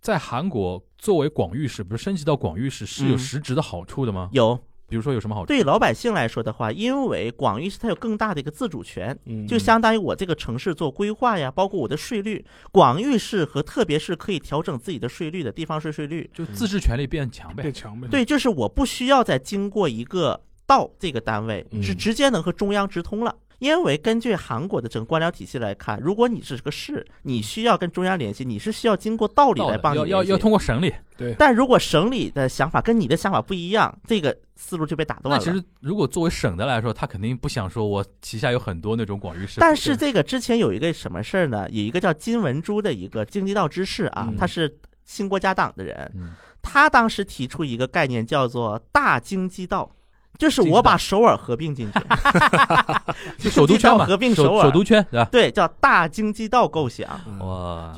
[0.05, 4.29] 在韩国作为广域市，不是升级到广域市是有嗯实质的好处的吗？
[4.33, 4.55] 有
[4.87, 5.47] 比如说有什么好处？
[5.47, 16.31] 对老百姓来说的话，因为广域市它有更大的一个自主权，嗯就相当于我这个城市做规划呀，包括我的税率，广域市和特别市可以调整自己的税率的地方税税率。
[16.35, 17.73] 就自治权力变强呗变。
[17.73, 18.07] 强呗。
[18.11, 23.35] 对，就是我不需要再经过一个道这个单位，嗯是直接能和中央直通了。
[23.59, 30.93] 因为根据韩国的整个官僚体系来看，如果你是个市，你需要跟中央联系，你是需要经过道理来帮你要要要通过省里。
[31.17, 35.39] 对，但如果省里的想法跟你的想法不一样，这个思路就被打断了。
[35.39, 39.61] 那其实如果作为省的来说，他肯定不想说我旗下有很多那种广域市。
[39.61, 41.69] 但是这个之前有一个什么事儿呢？
[41.71, 49.89] 有一个叫金文珠的一个京畿道知事啊，嗯他是新国家党的人，嗯，他当时提出一个概念叫做大京畿道。
[50.39, 51.99] 就是我把首尔合并进去，
[53.39, 55.29] 就首都圈嘛，合并首尔首首都圈对吧？
[55.31, 57.09] 对，叫大京畿道构想。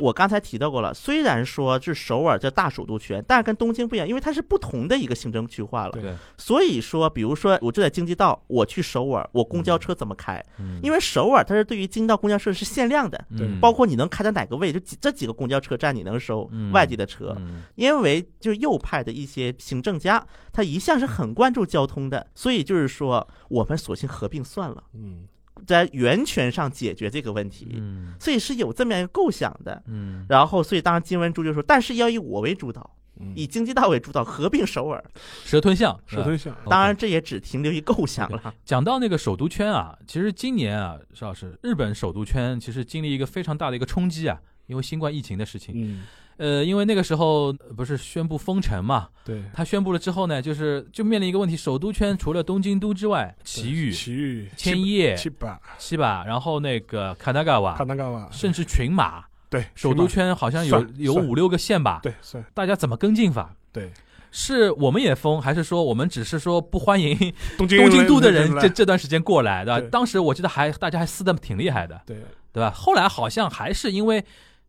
[0.00, 5.92] 我刚才提到过了，虽然说是首尔叫大首都圈，但是跟东京不一样，因为它是不同的一个行政区划了。
[5.92, 10.42] 对对，所以说，比如说我就在京畿道，我去首尔，我公交车怎么开？
[10.58, 17.34] 嗯因为首尔它是对于京畿道公交车是限量的，对嗯包括你能开到哪个位，就几这几个公交车站你能收嗯外地的车。
[17.38, 20.22] 嗯因为就是右派的一些行政家，
[20.52, 25.26] 他一向是很关注交通的，所以就是说，我们索性合并算了，嗯，
[25.66, 27.68] 在源泉上解决这个问题。
[27.78, 29.82] 嗯所以是有这么样一个构想的。
[29.86, 35.02] 嗯，然后，所以当时金文珠就说，但是要以我为主导，嗯以经济道为主导，合并首尔。
[35.44, 38.54] 蛇吞象，蛇吞象，当然，这也只停留于构想了。
[38.64, 45.74] 讲到那个首都圈啊，其实今年啊，邵老师，日本首都圈其实经历一个非常大的一个冲击啊，因为新冠疫情的事情。
[45.76, 46.04] 嗯，
[46.38, 62.44] 呃，因为那个时候呃不是宣布封城嘛，对，他宣布了之后呢，就是就面临一个问题，首都圈除了东京都之外，埼玉、奇遇、千叶、七把、七吧，然后那个卡纳嘎瓦卡，纳嘎瓦，甚至群马，对，首都圈好像有有五六个县吧，对算。
[62.52, 63.54] 大家怎么跟进法？
[63.72, 63.90] 对，
[64.30, 67.16] 是我们也封，还是说我们只是说不欢迎
[67.56, 69.80] 东京东京都的人这这段时间过来，对吧？
[69.80, 69.88] 对。
[69.88, 72.18] 当时我记得还大家还撕的挺厉害的，对。
[72.52, 72.70] 对吧？
[72.70, 74.24] 后来好像还是因为，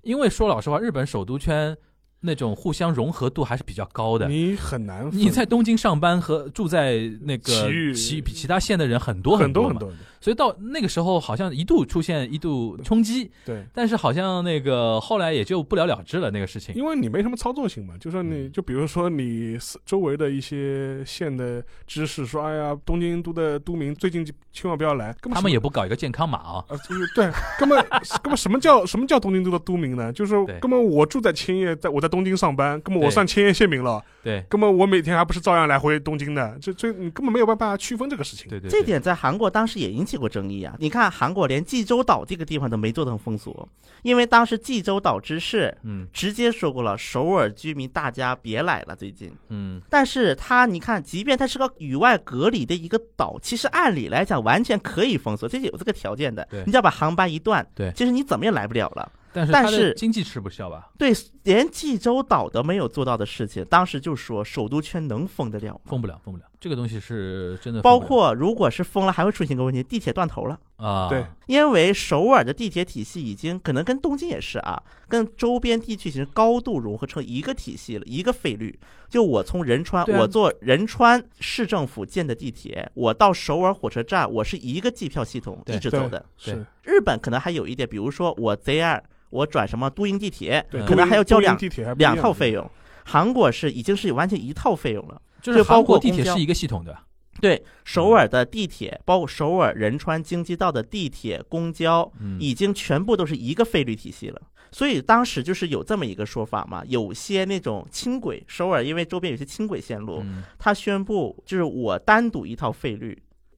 [0.08, 1.76] 因为说老实话，日本首都圈
[2.22, 4.26] 那种互相融合度还是比较高的。
[4.30, 9.72] 你很难，你在东京上班和住在那个其比其他县的人很多很多嘛。
[9.72, 13.64] 很多的，所以到那个时候好像一度出现一度冲击，对。
[13.74, 16.74] 但是好像那个后来也就不了了之了那个事情。
[16.76, 27.84] 因为你没什么操作性嘛，就说嗯你就比如说你周围的一些县的知识说，哎呀，东京都的都民最近千万不要来，他们也不搞一个健康码啊，啊，就是对，根本
[28.22, 30.12] 根本什么叫什么叫东京都的都民呢？
[30.12, 38.50] 就是根本我住在千叶，在我在东京上班，根本我对算千叶县民了，对根本我每天还不是照样来回东京的，这这你根本没有办法区分这个事情。
[38.50, 40.74] 对对，这点在韩国当时也引起过争议啊！
[40.80, 43.68] 你看，韩国连济州岛这个地方都没做成封锁，
[44.04, 49.32] 因为当时济州岛之事嗯直接说过了，首尔居民大家别来了，最近。
[49.50, 56.64] 嗯但是它，你看，即便它是个与外隔离的一个岛，其实按理来讲完全可以封锁，这是有这个条件的对。
[56.66, 59.12] 你只要把航班一断，对其实你怎么也来不了了。
[59.38, 65.82] 但是但是经济吃不消吧，对，连济州岛都没有做到的事情，当时就说首都圈能封得了吗？
[65.86, 70.60] 封不了，封不了，这个东西是真的包括如果是封了，还会出现一个问题，地铁断头了。
[70.78, 78.80] 啊，对因为首尔的地铁体系已经可能跟东京也是啊，跟周边地区已经高度融合成一个体系了，一个费率。
[79.10, 86.24] 就我从仁川，啊我坐仁川市政府建的地铁，我到首尔火车站，我是一个计票系统对对一直走的。
[86.38, 91.58] 是，日本可能还有一点，比如说我 JR，我转什么都营地铁，可能还要交两
[91.98, 92.70] 两套费用。
[93.06, 95.22] 韩国是已经是完全一套费用了。
[95.40, 96.98] 就是包括地铁是一个系统的，
[97.40, 104.42] 对，首尔的地铁，包括首尔仁川京畿道的地铁、公交，嗯，已经全部都是一个费率体系了。
[104.72, 113.18] 所以当时就是有这么一个说法嘛，有些那种轻轨，首尔因为周边有些轻轨线路，嗯它宣布就是我单独一套费率。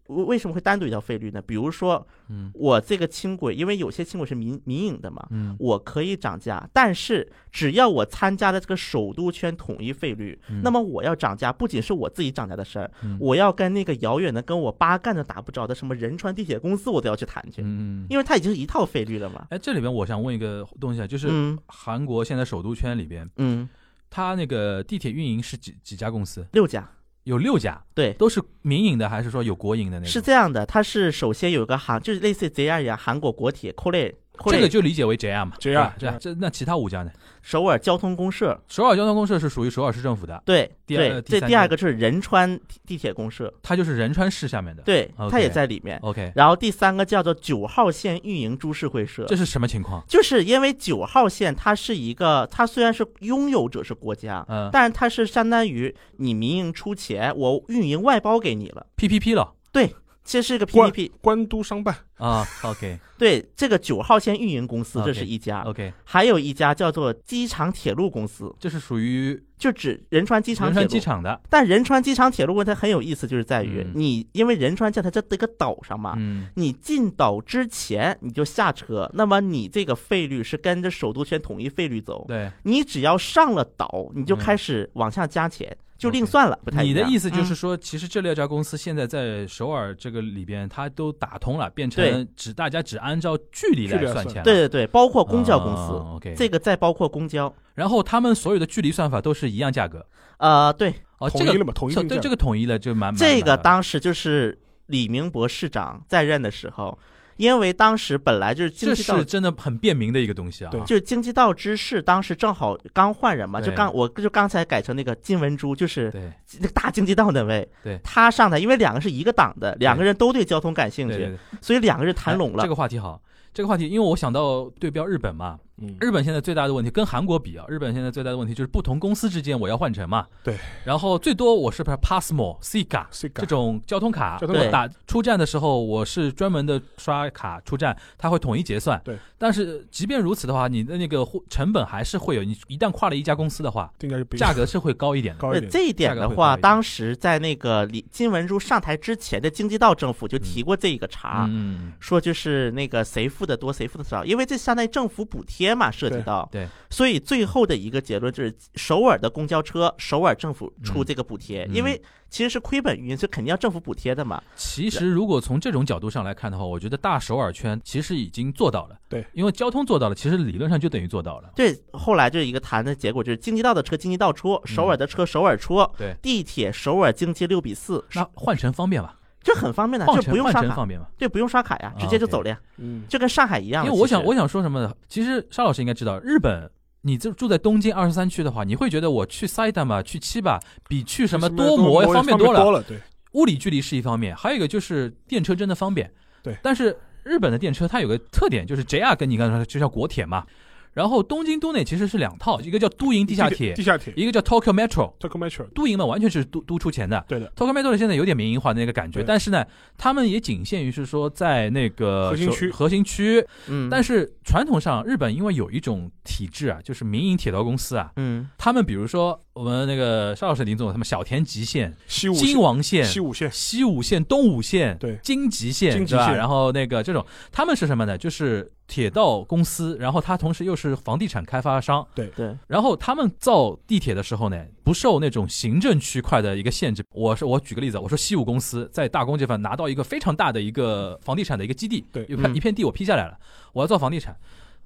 [0.09, 1.41] 为为什么会单独一套费率呢？
[1.41, 2.51] 比如说嗯。
[2.53, 5.55] 我这个轻轨，因为有些轻轨是民民营的嘛，嗯。
[5.59, 10.61] 我可以涨价，但是只要我参加的这个首都圈统一费率，嗯。
[10.63, 13.17] 那么我要涨价，不仅是我自己涨价的事儿，嗯。
[13.19, 18.03] 我要跟那个遥远的跟我八竿子打不着的什么仁川地铁公司，我都要去谈去，嗯。
[18.03, 19.47] 嗯，因为它已经是一套费率了嘛。
[19.49, 21.57] 哎，这里边我想问一个东西啊，就是嗯。
[21.67, 23.69] 韩国现在首都圈里边，嗯，
[24.09, 26.45] 它那个地铁运营是几几家公司？
[26.51, 26.89] 六家，
[27.29, 30.11] 有六家，对，都是民营的还是说有国营的那种？
[30.11, 34.15] 是这样的，它是首先有一个韩，就是类似于 JR 一样，韩国国铁 k o l e
[34.47, 37.11] 这个就理解为 JR 嘛 JR 对吧这样这那其他五家呢？
[37.41, 44.83] 首尔交通公社，首尔交通公社是属于首尔市政府的，对第二对，这第三第二个就是仁川地地铁公社，它就是仁川市下面的。
[44.83, 45.97] 对，OK 它也在里面。
[46.01, 50.03] OK，然后第三个叫做九号线运营株式会社，这是什么情况？
[50.07, 58.85] 就是因为九号线它是一个，它虽然是拥有者是国家，嗯但是它是相当于你民营出钱，我运营外包给你了。
[58.97, 59.53] ，PPP 了。
[59.71, 59.95] 其
[60.33, 61.11] 实是个 PPP。
[61.21, 62.99] 关都商办，啊，OK。
[63.17, 70.87] 对，这个九号线运营公司这是一家，OK，还有一家叫做机场铁路公司，这是属于就指仁川机场仁铁路。
[70.87, 73.91] 川机场的，但仁川机场铁路问题很有意思，就是在于、嗯。
[73.95, 82.23] 你因为仁川在它这一个岛上嘛，嗯，你进岛之前你就下车，那么你这个费率是跟着首都圈统一费率走。
[82.27, 82.49] 对。
[82.63, 94.43] 你只要上了岛，你就开始往下加钱，就另算了，不太你的意思就是嗯说，其实这六家公司现在在首尔这个里边，它都打通了，变成只大家只按照距离来算钱了。
[94.43, 97.53] 对对对，包括公交公司，啊 OK，这个再包括公交。
[97.75, 100.05] 然后他们所有的距离算法都是一样价格。
[100.37, 106.97] 呃，对，哦，这个统一了嘛，统一对这个统一了就蛮蛮这个蛮当时就是李明博市长在任的时候，
[107.39, 110.69] 因为当时本来就是经这济道是真的很便民的一个东西啊。
[110.69, 116.29] 对就是经济道知事当时正好刚换人嘛，就刚我就刚才改成那个金文珠，就是对。
[116.59, 117.97] 那个大经济道那位，对。
[118.03, 122.63] 他上台，因为两个是一个党的，两个人都对交通感兴趣，对对对，所以两个人谈拢了。
[122.63, 123.21] 哎这个话题好，
[123.53, 130.25] 这个话题，因为我想到对标日本嘛，嗯，日本现在最大的问题跟韩国比啊，日本现在最大的问题就是不同公司之间我要换乘嘛。
[130.43, 130.57] 对。
[130.85, 138.99] 然后最多我是 Passmo、Sega 这这种交通卡，交通卡我打出站的时候，我是专门的刷卡出站，它会统一结算。
[139.03, 139.17] 对。
[139.37, 145.39] 但是即便如此的话，你的那个货成本还是会有，你一旦跨了一家公司的话，定价就不一样价格是会高一点的。
[145.39, 145.71] 呃， 高一点。
[145.71, 156.47] 这一点的话，当时在那个李金文珠上台之前的经济道政府就提过这一个茬，嗯，说就是那个谁付的多，谁付的少，因为这相当于政府补贴嘛，涉及到。
[156.51, 156.67] 对。
[156.89, 164.41] 所以最后的一个结论就是，首尔的公交车，首尔政府出这个补贴，嗯因为其实是亏本运营，所以肯定要政府补贴的嘛。
[164.55, 168.97] 其实如果从这种角度上来看的话，我觉得大首尔圈其实已经做到了。
[169.07, 171.51] 对，因为交通做到了，其实理论上就等于做到了。
[171.55, 179.15] 对，后来就是一个谈的结果，就是京畿道的车京畿道出，首尔的车首尔出，对地铁首尔京畿六比四，那换乘方便吧？
[179.41, 181.07] 这很方便的，就不用刷卡，乘方便吧？
[181.17, 184.93] 对，不用刷卡呀，啊直接就走了呀，嗯，就跟上海一样因为我想我想说什么呢？
[185.07, 186.69] 其实沙老师应该知道，日本。
[187.01, 190.59] 你就住在东京二十三区的话，你会觉得我去 Saitama 去七吧，
[190.89, 192.61] 比去什么多摩要方方便多了。
[192.61, 192.99] 多了，对，
[193.31, 196.11] 物理距离是一方面，还有一个就是电车真的方便。
[196.43, 200.45] 对但是日本的电车它有个特点，就是 JR 跟你刚才说就叫国铁嘛，
[200.93, 204.13] 然后东京都内其实是两套，一个叫都营地下铁地，下铁。
[204.15, 205.13] 一个叫 Tokyo Metro。
[205.19, 207.23] ，Tokyo Metro，都营嘛，完全是都都出钱的。
[207.27, 209.65] 对的，Tokyo Metro 现在有点民营化的那个感觉，但是呢，
[209.97, 212.71] 他们也仅限于是说在那个核心区。
[212.71, 213.45] 核心区。
[213.67, 218.49] 嗯，但是传统上，日本因为有一种体制啊，就是民营铁道公司啊，嗯。
[218.57, 225.17] 他们比如说我们那个邵老师林总，他们小田急线、西武金王线、西武线，西武线、东武线、对。
[225.21, 225.97] 京吉线，对吧？
[225.97, 228.17] 京吉线然后那个这种，他们是什么呢？
[228.17, 232.27] 就是铁道公司，然后它同时又是房地产开发商，对。
[232.35, 237.03] 对，然后他们造地铁的时候呢，不受那种行政区块的一个限制。
[237.11, 242.25] 我是我举个例子，我说西武公司在大宫这方拿到一个非常大的一个房地产的一个基地，对。
[242.27, 243.37] 嗯一片一片地我批下来了，
[243.73, 244.35] 我要造房地产。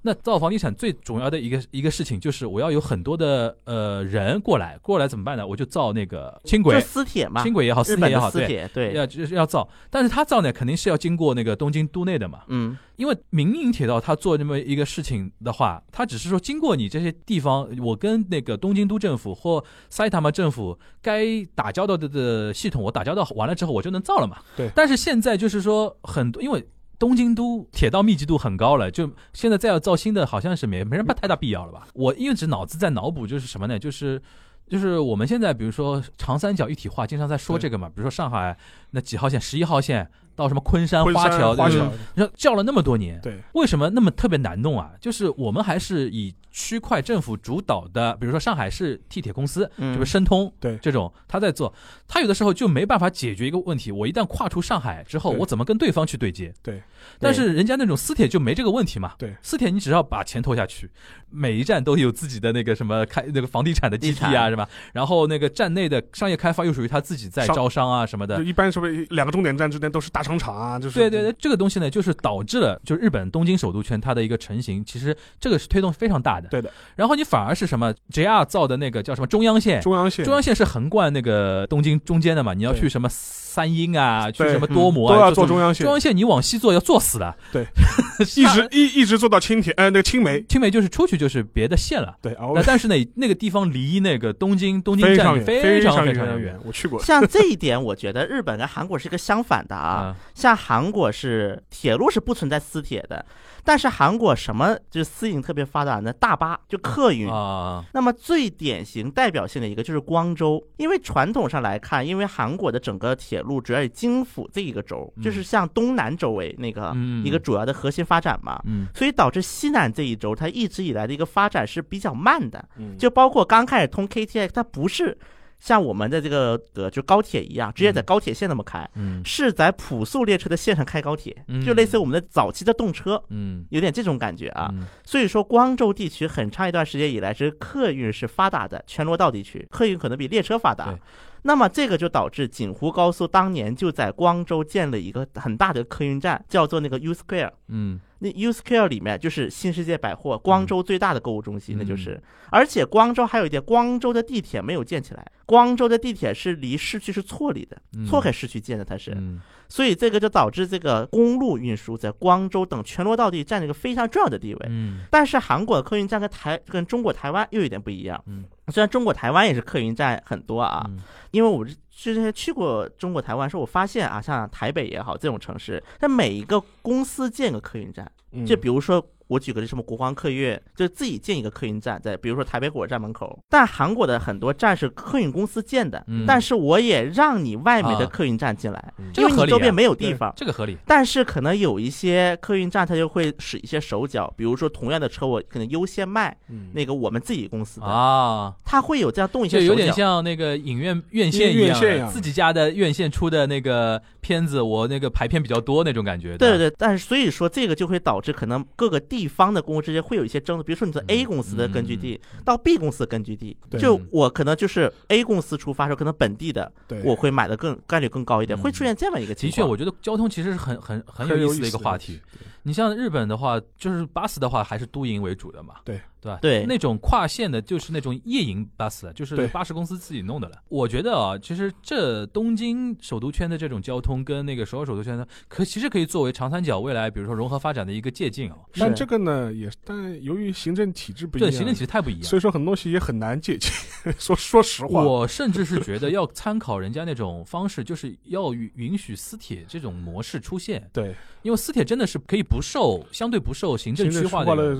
[0.06, 5.46] 那造房地产最重要的一个一个事情就是我要有很多的呃人过来，过来怎么办呢？
[5.46, 6.74] 我就造那个轻轨。
[6.74, 12.76] 就是，私铁嘛，轻轨也好，私铁也好，对，私铁，对，要就是要造，但是他造呢，肯定是要经过那个东京都内的嘛，嗯。
[12.96, 24.36] 因为民营铁道他做这么一个事情的话，他只是说经过你这些地方，我跟那个东京都政府或 Saitama 政府该打交道的的系统，我打交道完了之后，我就能造了嘛。
[24.56, 24.70] 对。
[24.76, 26.64] 但是现在就是说很多，因为
[26.98, 31.88] 东京都铁道密集度很高了，就现在再要造新的，好像是没没什么太大必要了吧？
[31.94, 33.78] 我一直脑子在脑补就是什么呢？
[33.78, 34.20] 就是。
[34.66, 37.86] 就是我们现在，比如说长三角一体化，经常在说这个嘛。
[37.86, 38.56] 比如说上海
[38.92, 44.92] 那几号线，十一号线到什么昆山、花桥，花桥，你说叫了那么多年，对，为什么那么特别难弄啊？
[44.98, 51.74] 就是我们还是以区块政府主导的，比如说上海市地铁公司，嗯，就是申通，对这种他在做，
[52.06, 53.90] 他有的时候就没办法解决一个问题。
[53.90, 56.54] 我一旦跨出上海之后，我怎么跟对方去对接？
[56.62, 56.80] 对，
[57.18, 59.14] 但是人家那种私铁就没这个问题嘛。
[59.18, 60.88] 对私铁你只要把钱投下去，
[61.28, 64.68] 每一站都有自己的那个什么开那个房地产的基地啊，是吧？
[64.92, 68.40] 然后那个站内的商业开发又属于他自己在招商啊什么的。
[68.44, 70.78] 一般是不是两个终点站之间都是大商场啊？
[70.78, 76.43] 就是对对对，这个东西呢，就是导致了就日本东京首都圈它的一个成型，其实这个是推动非常大的。
[76.50, 76.70] 对的。
[76.96, 80.24] 然后你反而是什么 JR 造的那个叫什么中央线，中央线。
[80.24, 83.08] 中央线是横贯那个东京中间的嘛，你要去什么
[83.54, 87.32] 三鹰啊，去什么多摩啊，都要坐中央线中，央线你往西坐要坐死的。
[87.52, 87.64] 对，
[88.36, 92.16] 一啊直一一直坐到青田，呃，那个青梅，青梅就是出去就是别的线了。
[92.20, 100.06] 对，哦那，但是呢，那个地方离那个东京东京站非常，非常常非常远，我去过，像这一点，我觉得日本跟韩国是一个相反的啊。
[100.06, 103.24] 嗯 像韩国是铁路是不存在私铁的，
[103.62, 106.12] 但是韩国什么就是私营特别发达呢？
[106.12, 107.30] 大巴就客运。
[107.30, 118.86] 啊，那么最典型代表性的一个就是光州，因为传统上来看，因为韩国的整个铁路主要以京府这一个州，嗯就是向东南周围那个嗯一个主要的核心发展嘛，嗯。
[118.94, 122.96] 所以导致西南这一周它一直以来的一个发展是比较慢的，嗯。
[122.98, 125.16] 就包括刚开始通 KTX，它不是
[125.60, 129.22] 像我们的这个呃就高铁一样，直接在高铁线那么开，嗯。
[129.24, 133.22] 是在普速列车的线上开高铁嗯，就类似于我们的早期的动车。
[133.30, 133.64] 嗯。
[133.70, 134.86] 有点这种感觉啊，嗯。
[135.04, 140.98] 所以说光州地区很长一段时间以来是客运是发达的，全罗道地区客运可能比列车发达对。
[141.46, 147.50] 那么这个就导致锦湖高速当年就在光州建了一个很大的客运站，叫做那个 U Square。
[147.68, 152.18] 嗯那 U Square 里面就是新世界百货，光州最大的购物中心，嗯那就是。
[152.50, 159.12] 而且光州还有一点，光州的地铁没有建起来，光州的地铁是离市区是错离的，嗯错开市区建的，它是。
[159.14, 164.66] 嗯所以这个就导致这个公路运输在光州等全罗道地占了一个非常重要的地位。
[164.68, 168.22] 嗯但是韩国的客运站跟台跟中国台湾又有点不一样。
[168.26, 171.00] 嗯，虽然中国台湾也是客运站很多啊，嗯
[171.32, 179.04] 因为我之前去过中国台湾时候，我发现啊，像台北也好这种城市，它每一个公司建个客运站，嗯就比如说。
[179.28, 183.38] 我举个例，什么国光客运，就是自己建一个客运站，在比如说台北火车站门口。
[183.48, 190.32] 但韩国的很多站是客运公司建的，嗯但是我也让你外面的啊客运站进来，嗯因为你周边没有地方。
[190.36, 190.76] 这个合理。
[190.86, 199.94] 但是可能有一些客运站，它就会使一些手脚，比如说同样的车，我可能优先卖嗯那个我们自己公司的，啊，它会有这样动一些手就有点。
[199.94, 206.32] 像那个影院院线一样自己家的院线出的那个片子，我那个排片比较多那种感觉。
[206.32, 216.72] 吧，对对，但是所以说这个就会导致可能各个地方的公司之间会有一些争执，比如说你从 A 公司的根据地到 B 公司的根据地，就我可能就是 A 公司出发时候，可能本地的，
[217.04, 218.60] 我会买的更概率更高一点，嗯。
[218.60, 219.56] 会出现这么一个情况。
[219.56, 222.20] 的确，我觉得交通其实是很很很很有意思的一个话题。。
[222.64, 226.38] 你像日本的话，就是巴士的话还是都营为主的嘛，对对吧？
[226.40, 230.56] 对那种跨线的，就是那种夜营巴士，就是巴士公司自己弄的了。
[230.70, 238.56] 我觉得啊，其实这东京首都圈的这种交通跟那个首尔首都圈的，可其实可以作为长三角未来比如说融合发展的一个借鉴啊。
[238.78, 242.22] 但这个呢，也但由于行政体制不一样，对，行政体制太不一样。
[242.22, 243.70] 所以说很多东西也很难借鉴。
[244.18, 254.76] 说说实话，我甚至是觉得要参考人家那种方式，就是要允允许私铁这种模式出现，对因为私铁真的是可以不受相对不受行政区划的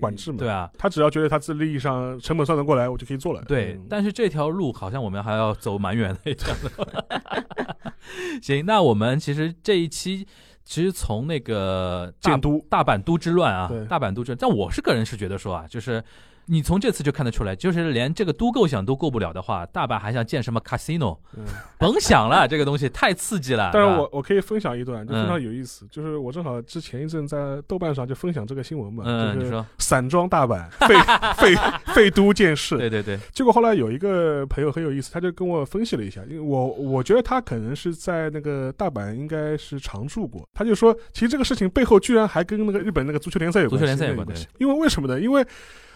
[0.00, 3.42] 管制嘛对啊，他只要觉得他自己利益上成本算得过来，我就可以做了。
[3.42, 7.92] 对嗯，但是这条路好像我们还要走蛮远的，这样的。
[8.40, 10.26] 行，那我们其实这一期
[10.64, 16.02] 其实从那个大都大阪都之乱啊，大阪都之乱，但我是个人是觉得说啊，就是。
[16.50, 21.44] 你从这次就看得出来，就是连这个都构想都过不了的话，大阪还想建什么 casino，嗯，
[21.78, 23.70] 甭想了，这个东西太刺激了。
[23.72, 30.96] 但是吧我我可以分享一段，就非嗯常有意思，就是我正好之前一阵在豆瓣上就分享这个新闻嘛，嗯，就是说，散装大阪废
[31.36, 31.54] 废
[31.94, 44.46] 废都建市，对对对，结果后来有一个朋友很有意思，他就跟我分析了一下，因为我我觉得他可能是在那个大阪应该是常住过，他就说，其实这个事情背后居然还跟那个日本那个足球联赛有关系，足球联赛有关关系。
[44.58, 45.20] 因为为什么呢？
[45.20, 45.44] 因为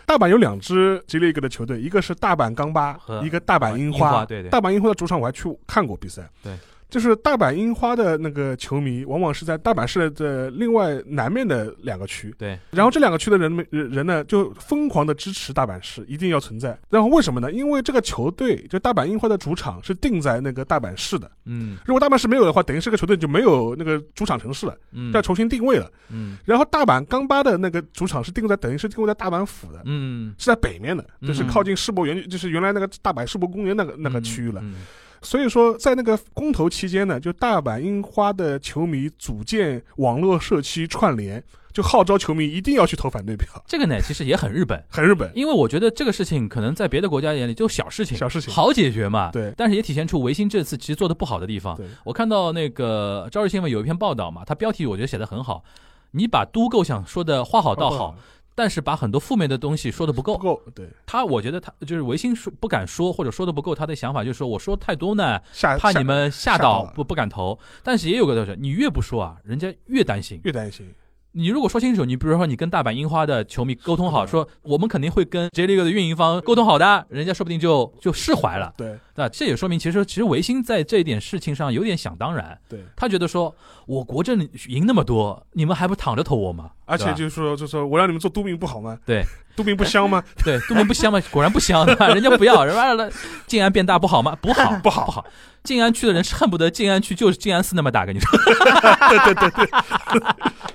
[0.06, 4.50] 大阪有两支 J League 的球队，一个是大阪钢巴，一个大阪樱樱花对对。
[4.50, 6.52] 大阪樱花的主场我还去看过比赛，对。
[6.92, 16.78] 就是大阪樱花的那个球迷，往往是在大阪市的另外南面的两个区，对，然后这两个区的人们人人呢，就疯狂的支持大阪市，一定要存在。
[16.90, 17.50] 然后为什么呢？
[17.50, 21.30] 因为这个球队就大阪樱花的主场是定在那个大阪市的。
[21.46, 25.90] 嗯如果大阪市没有的话，等于是个球队就没有那个主场城市了，嗯要重新定位了。
[26.10, 34.60] 嗯然后大阪钢巴的那个主场是定在，等于是定位在大阪府的，嗯，是在北面的，嗯就是靠近世博园，就是原来那个大阪世博公园那个那个区域了。
[34.62, 34.74] 嗯
[35.22, 41.42] 所以说，在那个公投期间呢，就大阪樱花的球迷组建网络社区串联，
[41.72, 44.82] 就号召球迷一定要去投反对票，这个呢其实也很日本。
[44.90, 45.30] 很日本。
[45.34, 49.30] 因为我觉得这个事情可能在别的国家眼里就小事情，小事情好解决嘛。
[49.30, 51.76] 对但是也体现出维新这次其实做的不好的地方。
[51.76, 55.62] 对，我看到那个朝日新闻有一篇报道嘛，它标题我觉得写的很好，
[56.10, 58.16] 你把都构想说的话好道好，
[58.54, 60.36] 但是把很多负面的东西说的不够。
[60.36, 65.40] 不够，对，他我觉得他就是维新说不敢说或者说的不够，他的想法就是说我说太多呢，
[65.78, 67.58] 怕你们吓吓到不不敢投。
[67.82, 70.40] 但是也有个道理，你越不说啊，人家越担心。
[70.44, 70.86] 越担心，
[71.32, 78.74] 你如果说清楚，你比如说你跟大阪樱花的球迷沟通好，说我们肯定会跟 J League 的运营方沟通好的，人家说不定就就释怀了。
[78.76, 83.54] 对那这也说明，其实其实维新在这一点事情上有点想当然，对，他觉得说
[83.92, 86.70] 我国政赢那么多，你们还不躺着投我吗？
[86.86, 88.96] 而且就是说，就是说我让你们做都民不好吗？
[89.04, 89.22] 对，
[89.54, 90.22] 都民不香吗？
[90.42, 91.20] 对，都民不香吗？
[91.30, 91.84] 果然不香？
[92.14, 93.10] 人家不要，人家
[93.46, 94.36] 静安变大不好吗？
[94.40, 95.24] 不好，不好不好。
[95.62, 98.36] 静安区的人是恨不得静安区就是静安寺那么大，跟你说。
[98.36, 100.22] 对对对对，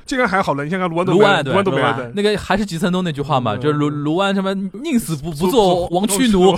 [0.05, 2.09] 静安还好了，你看看卢湾都卢湾对没了。
[2.15, 6.57] 那个还是吉森东那句话嘛，嗯就是卢卢湾什么宁死不不做王驱奴，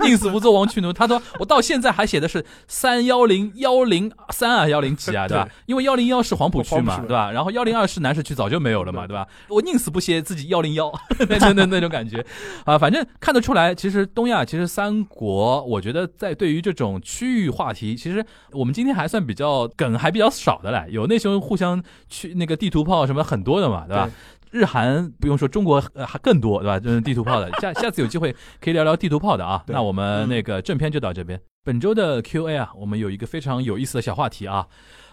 [0.00, 0.90] 宁死不做王驱奴。
[0.90, 5.52] 他说我到现在还写的是三幺零幺零三啊幺零几啊，对吧对？
[5.66, 7.30] 因为幺零幺是黄浦区嘛，对吧？
[7.30, 9.26] 然后幺零二是南市区早就没有了嘛，对吧？
[9.48, 10.92] 我宁死不歇自己幺零幺，
[11.28, 12.24] 那那那那种感觉
[12.64, 24.10] 啊，反正看得出来，其实东亚其实三国，我觉得在对于这种区域话题，其实我们今天还算比较梗还比较少的嘞，有那时候互相去那个地图炮什么很多的嘛，对吧？
[24.50, 26.80] 日韩不用说，中国呃还更多，对吧？
[26.80, 27.48] 就是地图炮的。
[27.62, 29.62] 下下次有机会可以聊聊地图炮的啊。
[29.68, 31.40] 那我们嗯那个正片就到这边。
[31.62, 34.66] 本周的 Q&A 啊，我们有一个非常有意思的小话题啊。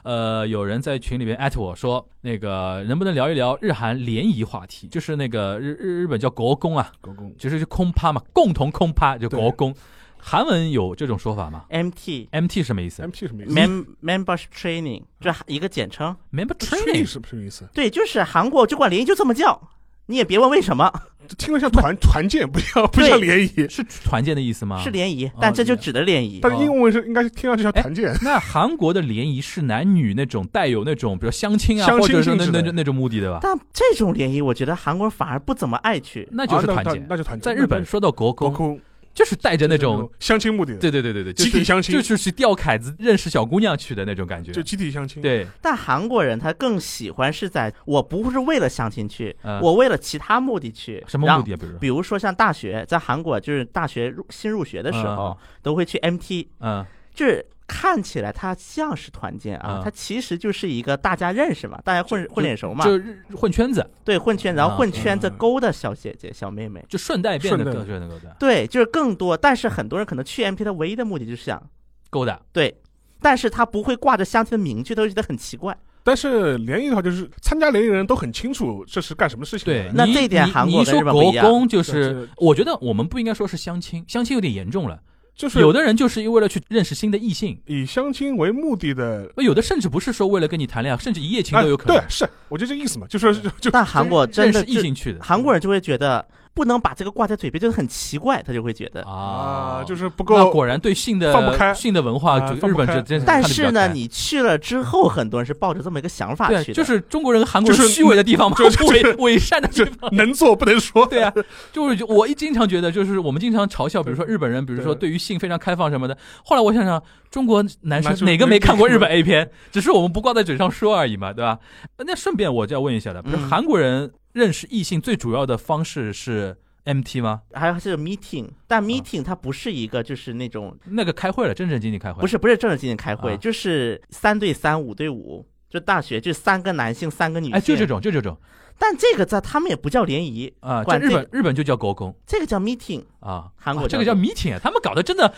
[0.03, 4.87] 呃，有人在群里面艾特我说，那个能不能聊一聊日韩联谊话题？
[4.87, 9.75] 就是那个日日日本叫国公啊，国公就是空趴嘛，共同空趴就国公。
[10.19, 16.15] 韩文有这种说法吗 MT？MT 什么意思 MT 什么意思 mem membership training 这一个简称。
[16.33, 17.69] ？Member Training Training 是什么意思？
[17.73, 19.61] 对，就是韩国就管联谊就这么叫，
[20.07, 20.91] 你也别问为什么
[21.27, 23.67] 这听着像团团建，不像不像联谊。
[23.69, 24.81] 是团建的意思吗？
[24.81, 26.39] 是联谊，但这就指的联谊。
[26.41, 33.39] 但是英文是应该是听上去像团建，那韩国的联谊是男女那种带有那种，比如相亲啊，相亲或者是那那那那种目的的吧？
[33.41, 36.27] 但这种联谊，我觉得韩国人反而不怎么爱去。
[36.31, 37.05] 那就是啊那团建。
[37.09, 37.55] 那就团建。
[37.55, 38.79] 在日本说到国公，国公
[39.17, 44.61] 就是带着那种，相亲目的的，对对对对对，集体相亲就是去钓凯子认识小姑娘去的那种感觉就。
[44.61, 51.03] 集体相亲。，对，但韩国人他更喜欢是在我不是为了相亲去，嗯我为了其他目的去。
[51.07, 51.57] 什么目的啊？
[51.59, 66.83] 比如，比如说像大学，在韩国就是大学入新入学的时候，都会去 MT，嗯，就是看起来它像是团建啊，嗯它其实就是一个大家认识嘛，大家混混脸熟嘛，就是混圈子，对，混圈，然后啊混圈子嗯勾的小姐姐、小妹妹。
[66.87, 71.61] 就顺带变得顺带更对，就是更多，但是很多人可能去 MP 他唯一的目的就是想
[72.09, 72.39] 勾搭。
[72.53, 72.79] 对，
[73.21, 75.77] 但是他不会挂着相亲的名句，都觉得很奇怪。
[76.03, 79.83] 但是联谊的话，就是参加联谊的人都很清楚这是干什么事情的。
[79.83, 84.97] 对，你那这一点你韩国跟你一说国日本不一样公就，就是我觉得我们不应该说是相亲，相亲有点严重了。
[85.37, 92.03] 就是有的人就是为了去认识新的异性，以相亲为目的的，有的甚至不是说为了跟你谈恋爱，甚至一夜情啊都有可能对，。
[92.09, 96.25] 是，我就这意思嘛，就是就就但韩国真的是异性去的韩国人就会觉得
[96.57, 99.03] 不能把这个挂在嘴边，就是很奇怪，他就会觉得。
[99.03, 110.13] 啊，就是不那够果然对性的放不开性的文化，日本这真是但是呢，你去了之后，很多人是抱着这么一个想法，去的，就是中国人和韩国人就是虚伪的地方嘛，就就伪伪善的地方。
[110.15, 111.05] 能做不能说。
[111.05, 111.31] 对啊，
[111.71, 116.17] 就是我一经常觉得，就是我们经常嘲笑，比如说日本人，比如说对对于性非常开放什么的。
[116.43, 117.01] 后来我想想，
[117.31, 119.49] 中国男生哪个没没看过日本 A 片？
[119.71, 121.59] 只是我们不挂在嘴上说而已嘛，对吧？
[121.99, 127.41] 那顺便我就要问一下了，比如嗯韩国人认识异性最主要的方式是 MT 吗？
[127.53, 137.87] 还有是 meeting，但 meeting 它不是一个就是那种那个开会了，正正经经开会，不是不是正正经经开会，啊就是三对三、五对五，就大学就三个男性三个女性，哎，就这。
[137.87, 138.37] 种，就这种
[138.79, 143.03] 但这个在他们也不叫联谊，啊，这管这日本日本就叫国工这个叫 meeting。
[143.19, 145.33] 啊，韩国啊这个叫叫 meeting，啊他们搞得真的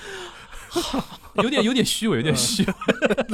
[1.44, 2.74] 有点有点虚伪，有点虚伪。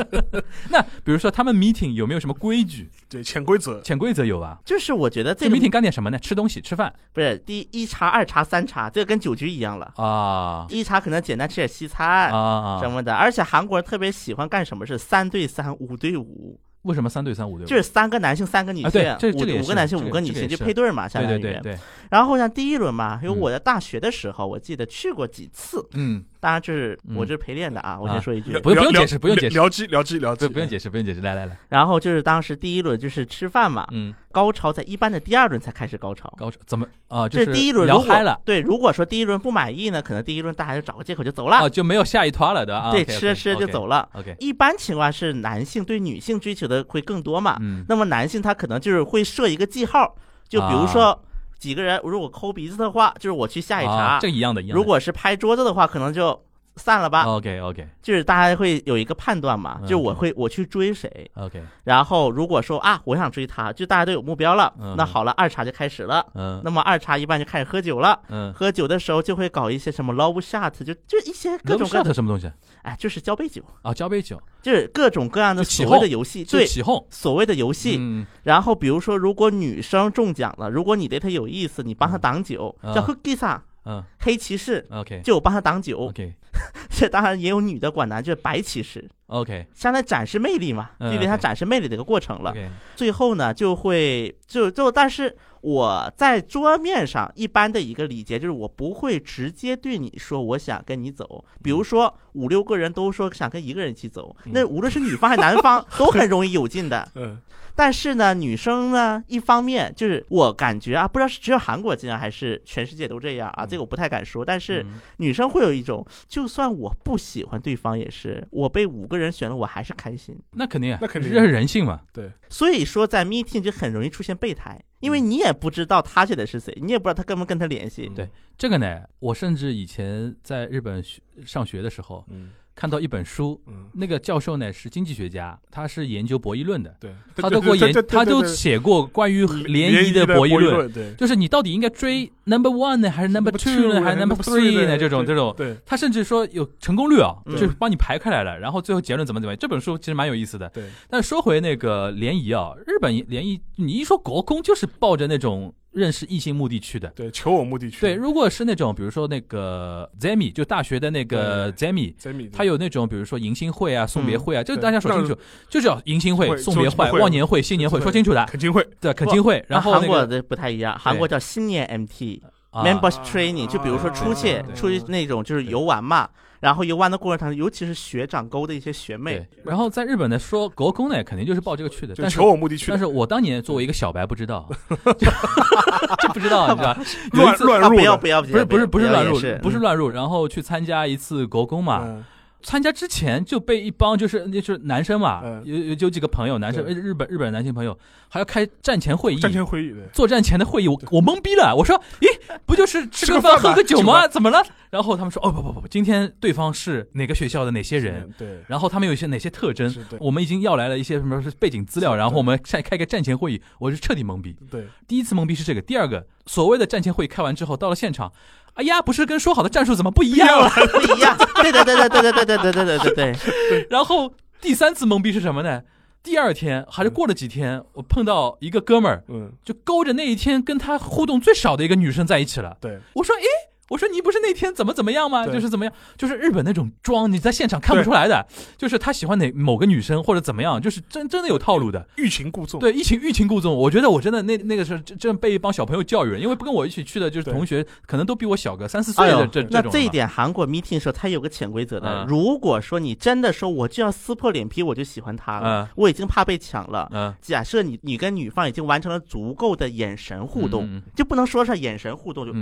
[0.69, 3.81] 那比如说他们 meeting 有没有什么规矩、对，潜规则。
[3.81, 4.59] 潜规则有吧？
[4.63, 6.19] 就是我觉得这这个 meeting 干点什么呢？
[6.19, 9.91] 吃东西、吃饭不是第一茶、二茶、三茶，这个跟酒局一样了。
[9.95, 12.79] 啊一茶可能简单吃点西啊餐啊！
[12.81, 17.67] 什么的，而且韩国人特别喜欢干什么是三对三、五对五，为什么三对三五对？
[17.67, 21.41] 就是三个男性、三个女啊性，对这这个五五个男性、五个女性就配对嘛，相当于。
[21.41, 21.79] 对对对对，
[22.09, 28.57] 然后像第一轮嘛，因为嗯我在大学的时候，我记得去过几次，嗯，当然这是嗯我这是陪练的啊，我啊先说一句。
[28.59, 36.29] 不用不用解释不用解释聊机聊机聊机，不不用解释，不用解释，来来来，然后就是当时第一轮就是吃饭嘛，嗯，高潮在一般的第二轮才开始高潮。
[36.37, 37.29] 高潮怎么啊？
[37.29, 42.91] 这是第一轮聊嗨了对，如果说第一轮不满意呢，可能第一轮大家就找个借口就走了，啊，就没有下一团了对吧？
[42.91, 44.09] 对，吃着吃着就走了。
[44.11, 50.13] OK，一般情况是男性对女性追求的会更多嘛，嗯，那么男性他可能就是会设一个记号，
[50.49, 51.17] 就比如说
[51.57, 54.77] 几个人，如果抠鼻子的话，就是我去下一啊茬这；一样的，一样的。
[54.77, 56.43] 如果是拍桌子的话，可能就
[56.75, 57.23] 散了吧。
[57.23, 66.25] OK OK 就是大家会有一个判断嘛，嗯就我会我去追谁，OK，然后如果说啊我想追他，就大家都有目标了嗯，那好了，二茬就开始了。
[66.35, 66.61] 嗯。
[66.63, 72.51] 那么二茬一般就开始喝酒了，嗯，喝酒的时候就会搞一些什么 love shot，就就一些各种各样，什么东西
[72.83, 73.93] 哎，就是交杯酒，啊？
[73.93, 77.03] 交杯酒，就是各种各样的所谓的游戏，对，起哄。
[77.09, 77.97] 所谓的游戏。
[77.99, 82.93] 嗯然后比如说，如果女生中奖了，如果你对她有意思，你帮她挡酒，嗯。
[82.93, 84.03] 叫 h o o k i s a 嗯。
[84.19, 85.21] 黑骑士，，OK。
[85.23, 85.97] 就我帮他挡酒。
[85.99, 86.33] OK，
[86.89, 89.67] 这当然也有女的管男，就是白骑士，OK。
[89.73, 92.53] 相当于展示魅力嘛，嗯就给他展示魅力的一个过程了。
[92.95, 101.45] 最后呢，就会就就，但是我在桌面上一般的一个礼节就是，我不会直接对你说我想跟你走。
[101.61, 104.51] 比如说五六个人都说想跟一个人一起走，嗯。
[104.53, 107.07] 那无论是女方还是男方 都很容易有劲的。
[107.13, 107.39] 嗯，
[107.75, 114.45] 但是呢，女生呢，一方面就是我感觉啊，不知道是只有韩国这样还是全世界都这样啊，嗯这个我不太敢说。
[114.45, 120.37] 但是嗯女生会有一种，就算我不喜欢对方，也是我被五个人选了，我还是开心。
[120.51, 122.01] 那肯定啊，那肯定这是人性嘛。
[122.13, 128.09] 对，所以说，在 meeting 就很容易出现备胎，因为你也不知道他选的是谁，你也不知道他跟不跟他联系。
[128.15, 141.15] 对这个呢，我甚至以前在日本学上学的时候，嗯看到一本书，嗯，那个教授呢是经济学家，他是研究博弈论的，对，他都过研，他都写过关于联谊的博弈论。
[141.15, 144.97] 就是你到底应该追 number one 呢，还是 number two 呢，还是 number three 呢？
[144.97, 145.75] 这种这种，对。
[145.85, 147.55] 他甚至说有成功率啊，嗯。
[147.55, 149.57] 就是帮你排开来了，然后最后结论怎么怎么样。
[149.57, 150.67] 这本书其实蛮有意思的。
[150.69, 157.07] 对，但是说回那个联谊啊，日本联谊，你一说国公就是抱着那种认识异性目的去的。
[157.15, 162.13] 对，求偶目的去，对，如果是那种比如说那个 Zemi，就大学的那个 Zemi，
[162.51, 165.35] 他有那种比如说迎新会啊、送别会啊，这个大家说清楚，
[165.69, 168.45] 就叫迎新会、会送别会、忘年会、新年会，说清楚的。
[168.45, 172.41] 恳亲会，对，恳亲会，然后那个韩国的不太一样，韩国叫新年 MT。
[172.71, 172.83] 啊。
[172.83, 176.27] Members Training，就比如说出去出去那种就是游玩嘛，
[176.65, 184.67] 然后游玩的过程当中，尤其是学长沟的一些学妹，，然后在日本呢说国公呢，肯定就是抱这个去的，但是就求偶目的去的，但是我当年作为一个小白不知道，
[185.19, 186.97] 就就不知道，你知道？
[187.33, 192.25] 有一乱乱入不要不要，不是不是不是乱入不是乱入，然后去参加一次国公嘛，嗯
[192.65, 195.61] 参加之前就被一帮就是就是男生嘛，嗯。
[195.63, 196.93] 有有有几个朋友，男生对。
[196.95, 197.97] 日本日本男性朋友
[198.27, 199.93] 还要开战前会议，战前会议
[200.27, 202.27] 战前的会议，我我懵逼了，我说，咦，
[202.65, 204.27] 不就是吃吃个个饭喝个酒吗？
[204.27, 204.65] 怎么了？
[204.89, 209.89] 然后他们说，哦不不不不，今天对方是哪个学校的哪些人，对，然后他们有一些哪些特征？
[209.89, 210.17] 是，对。
[210.19, 214.55] 我们已经要来了一些什么背景资料，然后我们再开个战前会议，我是彻底懵逼。
[214.71, 218.31] 对，第一次懵逼是这个，第二个所谓的战前会议开完之后，到了现场，
[218.75, 220.69] 哎呀，不是跟说好的战术怎么不一样了？
[220.69, 223.35] 不一样，对对对对对对对对对对对对
[223.69, 225.81] 对，然后第三次懵逼是什么呢？
[226.21, 232.75] 第二天还是过了几天，我碰到一个哥们儿，嗯，就勾着那一天跟他互动最少的一个女生在一起了。
[232.81, 233.43] 对，我说，诶，
[233.89, 235.45] 我说你不是那天怎么怎么样吗？
[235.45, 238.45] 就是怎么样，就是日本那种装，你在现场看不出来的，
[238.77, 242.07] 就是他喜欢哪某个女生或者怎么样，就是真真的有套路的。
[242.17, 252.25] 欲擒故纵，对，欲擒欲擒故纵，我觉得我真的那那个时候真真被一帮小朋友教育了，因为不跟我一起去的就是同学，可能都比我小个三四岁的这、种那这一点韩国 meeting 的时候，他有个潜规则的嗯。
[252.27, 257.07] 如果说你真的说我就要撕破脸皮，我就喜欢他了嗯，我已经怕被抢了。
[257.13, 262.53] 嗯假设你你跟女方已经完成了足够的眼神互动，嗯就不能说是眼神互动，就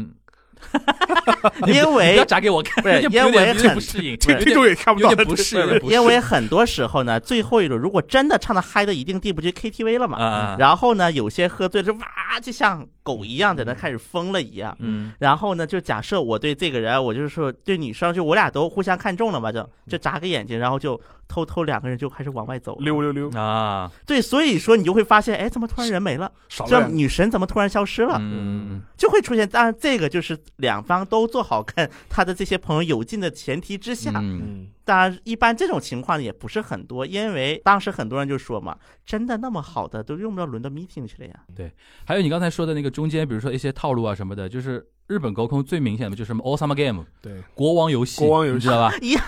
[1.62, 5.10] 嗯， 因不要为眨给我看，不是因为很不适应，听有点听众也看不到。
[5.26, 10.56] 不适，有点不适因为很多时候呢，最后一种如果真的唱的嗨到一定地步，就 KTV 了嘛。
[10.58, 14.76] 然后呢，有些喝醉了就哇，就像狗一样在那开始疯了一样。
[14.80, 15.14] 嗯。
[15.20, 21.00] 然后呢，就假设我对这个人，我就是说对女生，就我俩都互相看中了嘛，就就眨个眼睛，然后就
[21.34, 22.78] 偷偷两个人就开始往外走。
[22.78, 26.32] 溜溜溜，啊，对，所以说你就会发现，哎，怎么突然人没了？
[26.68, 28.18] 这女神怎么突然消失了？
[28.20, 29.50] 嗯就会出现。
[29.50, 34.12] 当然，这个就是两方都做好跟他的这些朋友有劲的前提之下。
[34.18, 41.34] 嗯嗯，当然，一般这种情况也不是很多，因为当时很多人就说嘛，真的那么好的都用不着轮到 meeting 去了呀。
[41.56, 41.72] 对
[42.06, 48.56] 还有你刚才说的那个中间，比如说一些套路啊什么的，就是日本高空最明显的就是什么 All Summer Game 对，国王游戏，国王游戏。
[48.56, 48.94] 你知道吧？
[49.02, 49.24] 一样，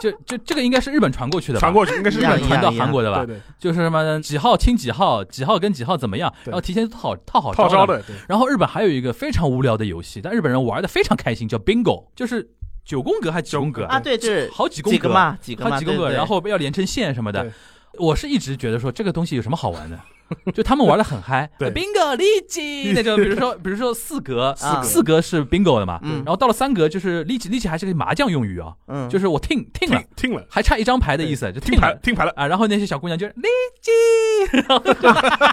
[0.00, 3.24] 就就这个应该是日本传过去的吧，传过去应该是日本传到韩国的吧？
[3.24, 3.36] 对？
[3.36, 8.02] 对，就是什么几号亲几号，几号跟几号怎么样，然后提前套套好套招的。
[8.28, 12.50] 然后日本还有一个非常无聊的游戏，但日本人玩的非常开心，叫 Bingo，就是
[12.84, 13.84] 九宫格还是几宫格？
[13.84, 16.16] 啊，对，就是好几宫格嘛，几个嘛，好几宫格，对对。
[16.16, 17.50] 然后要连成线什么的。
[17.98, 19.98] 我是一直觉得说这个东西有什么好玩的，
[20.52, 21.48] 就他们玩的很嗨。
[21.58, 21.70] 对。
[21.72, 25.20] bingo 立即那就，比如说比如说四格，四格。
[25.22, 26.16] 是 bingo 的嘛，嗯。
[26.16, 30.02] 然后到了三格就是立即立即还是个麻将用语啊，嗯，就是我听听了。
[30.16, 32.46] 听，了，还差一张牌的意思，就听牌听牌了，啊。
[32.46, 33.48] 然后那些小姑娘就是立
[33.80, 33.90] 即，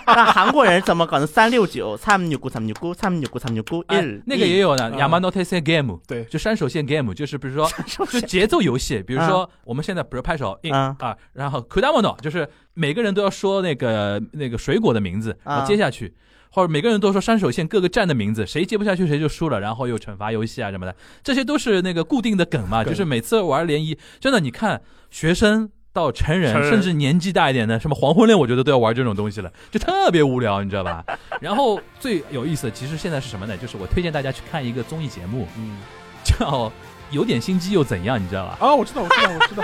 [0.07, 3.83] 那韩国人怎么搞成三六九三六九三六九三六九三六九
[4.25, 7.69] 那个也有呢啊，Yamanote Sen Game，对，就山手线 game，就是比如说
[8.07, 12.47] 就节奏游戏，比如说我们现在比如拍手，一嗯啊，然后 kudamono 就是
[12.79, 16.13] 每个人都要说那个那个水果的名字，然后啊接下去。
[16.51, 22.83] 或者每个人都说山手线各个站的名字，谁接不下去谁就输了，然后又惩罚游戏啊什么的，这些都是那个固定的梗嘛。
[22.83, 31.05] 就是每次玩联谊，真的你看学生到成人，甚至年纪大一点的，什么黄昏恋，我觉得都要玩这种东西了，就特别无聊，你知道吧？
[31.39, 33.55] 然后最有意思的，其实现在是什么呢？
[33.55, 35.77] 就是我推荐大家去看一个综艺节目，嗯，
[36.23, 36.67] 叫
[37.11, 38.57] 《有点心机又怎样》，你知道吧？
[38.59, 39.63] 啊，我知道，我知道，我知道，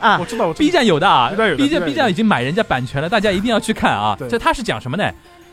[0.00, 4.16] 啊我知道，我知道 B 站有的啊 B 站有的，B B 站有的 B 站已经买人家版权了，大家一定要去看啊。
[4.18, 5.10] 对这他是讲什么呢？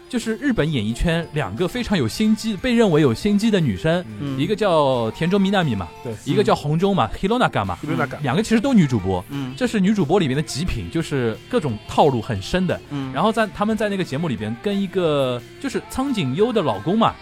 [0.10, 9.26] 就是日本演艺圈两个非常有心机、被认为有心机的女生，嗯一个叫田中みなみ嘛，对，一个叫红中嘛，Hironaga 嘛，有点感，两个其实都女主播。
[9.30, 12.80] 嗯这是女主播里面的极品，就是各种套路很深的。
[12.92, 17.16] 嗯，然后在他们在那个节目里边跟一个就是苍井优的老公嘛，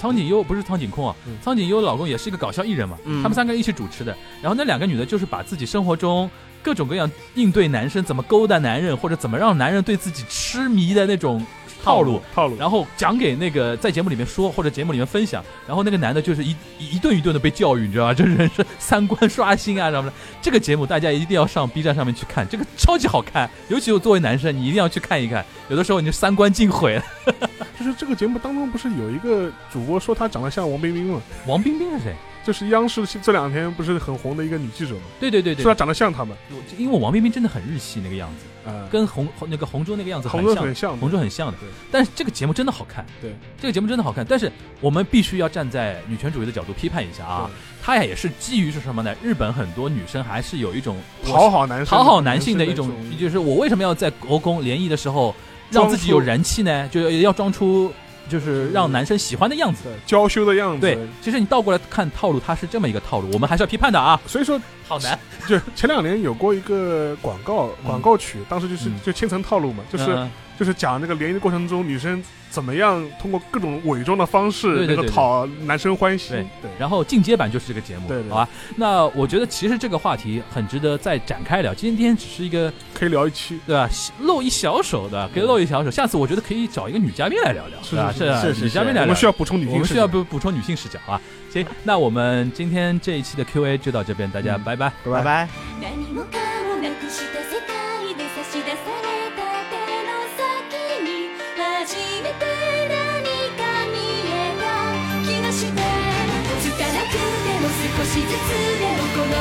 [0.00, 4.16] 苍井优不是苍井空啊嗯，苍井优的老公也是一个搞笑艺人嘛，嗯他们三个人一起主持的。
[4.40, 6.30] 然后那两个女的就是把自己生活中
[6.63, 11.45] 各种各样应对男生怎么勾搭男人，或者怎么让男人对自己痴迷的那种
[11.83, 18.13] 套路，套路，然后讲给那个在节目里面说或者节目里面分享，然后那个男的就是一一顿一顿的被教育，你知道吧？
[18.13, 20.15] 这人生三观刷新啊什么的。
[20.41, 25.45] 这个节目大家一定要上 B 站上面去看，这个超级好看，尤其我作为男生，你一定要去看一看。
[25.67, 27.03] 有的时候你就三观尽毁了。
[27.77, 31.21] 就是这个节目当中不是有一个主播说他长得像王冰冰吗？
[31.45, 32.15] 王冰冰是谁？
[32.45, 35.01] 就是央视这两天不是很红的一个女记者吗？
[35.19, 36.35] 对对对对说她，长得像他们，
[36.77, 41.69] 因为王冰冰真的很日系那个样子，啊，跟红红那个红中那个样子很像红中很，像，红中很像的对。
[41.91, 44.25] 但是这个节目真的好看，对，这个节目真的好看。
[44.27, 47.49] 但是我们必须要站在女权主义的角度批判一下啊，
[47.81, 49.15] 它也是基于是什么呢？
[49.23, 55.33] 日本很多女生还是有一种讨好男生，讨好男性的一种，就是我为什么要在国公联谊的时候
[55.69, 56.87] 让自己有人气呢？
[56.89, 57.91] 就要装出
[58.29, 59.83] 就是让男生喜欢的样子。
[60.05, 64.19] 娇羞的样子，对，其实你倒过来看套路，它是这么一个套路，我们还是要批判的啊。
[64.25, 65.17] 所以说好难，
[65.47, 76.29] 就前两年有过一个广告广告曲，当时就是嗯就千层套路嘛，就是嗯就是讲那个联谊的过程中，女生怎么样通过各种伪装的方式对对对能够讨男生欢喜。
[76.29, 78.49] 对对，然后进阶版就是这个节目，对对好吧？
[78.75, 81.73] 那我觉得其实这个话题很值得再展开聊。
[81.73, 83.59] 今天只是一个可以聊一期。
[83.65, 83.89] 对吧，
[84.19, 85.89] 露一小手的，可以露一小手。
[85.89, 88.11] 下次我觉得可以找一个女嘉宾来聊聊，是吧？
[88.11, 89.01] 是是啊是女嘉宾来聊。
[89.03, 91.19] 我们需要补充女性视角，我们需要补补充女性视角啊。
[91.51, 94.91] 行，那我们今天这一期的 Q&A 就到这边，大家嗯拜拜。
[95.05, 95.49] 拜拜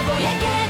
[0.06, 0.61] bo jakie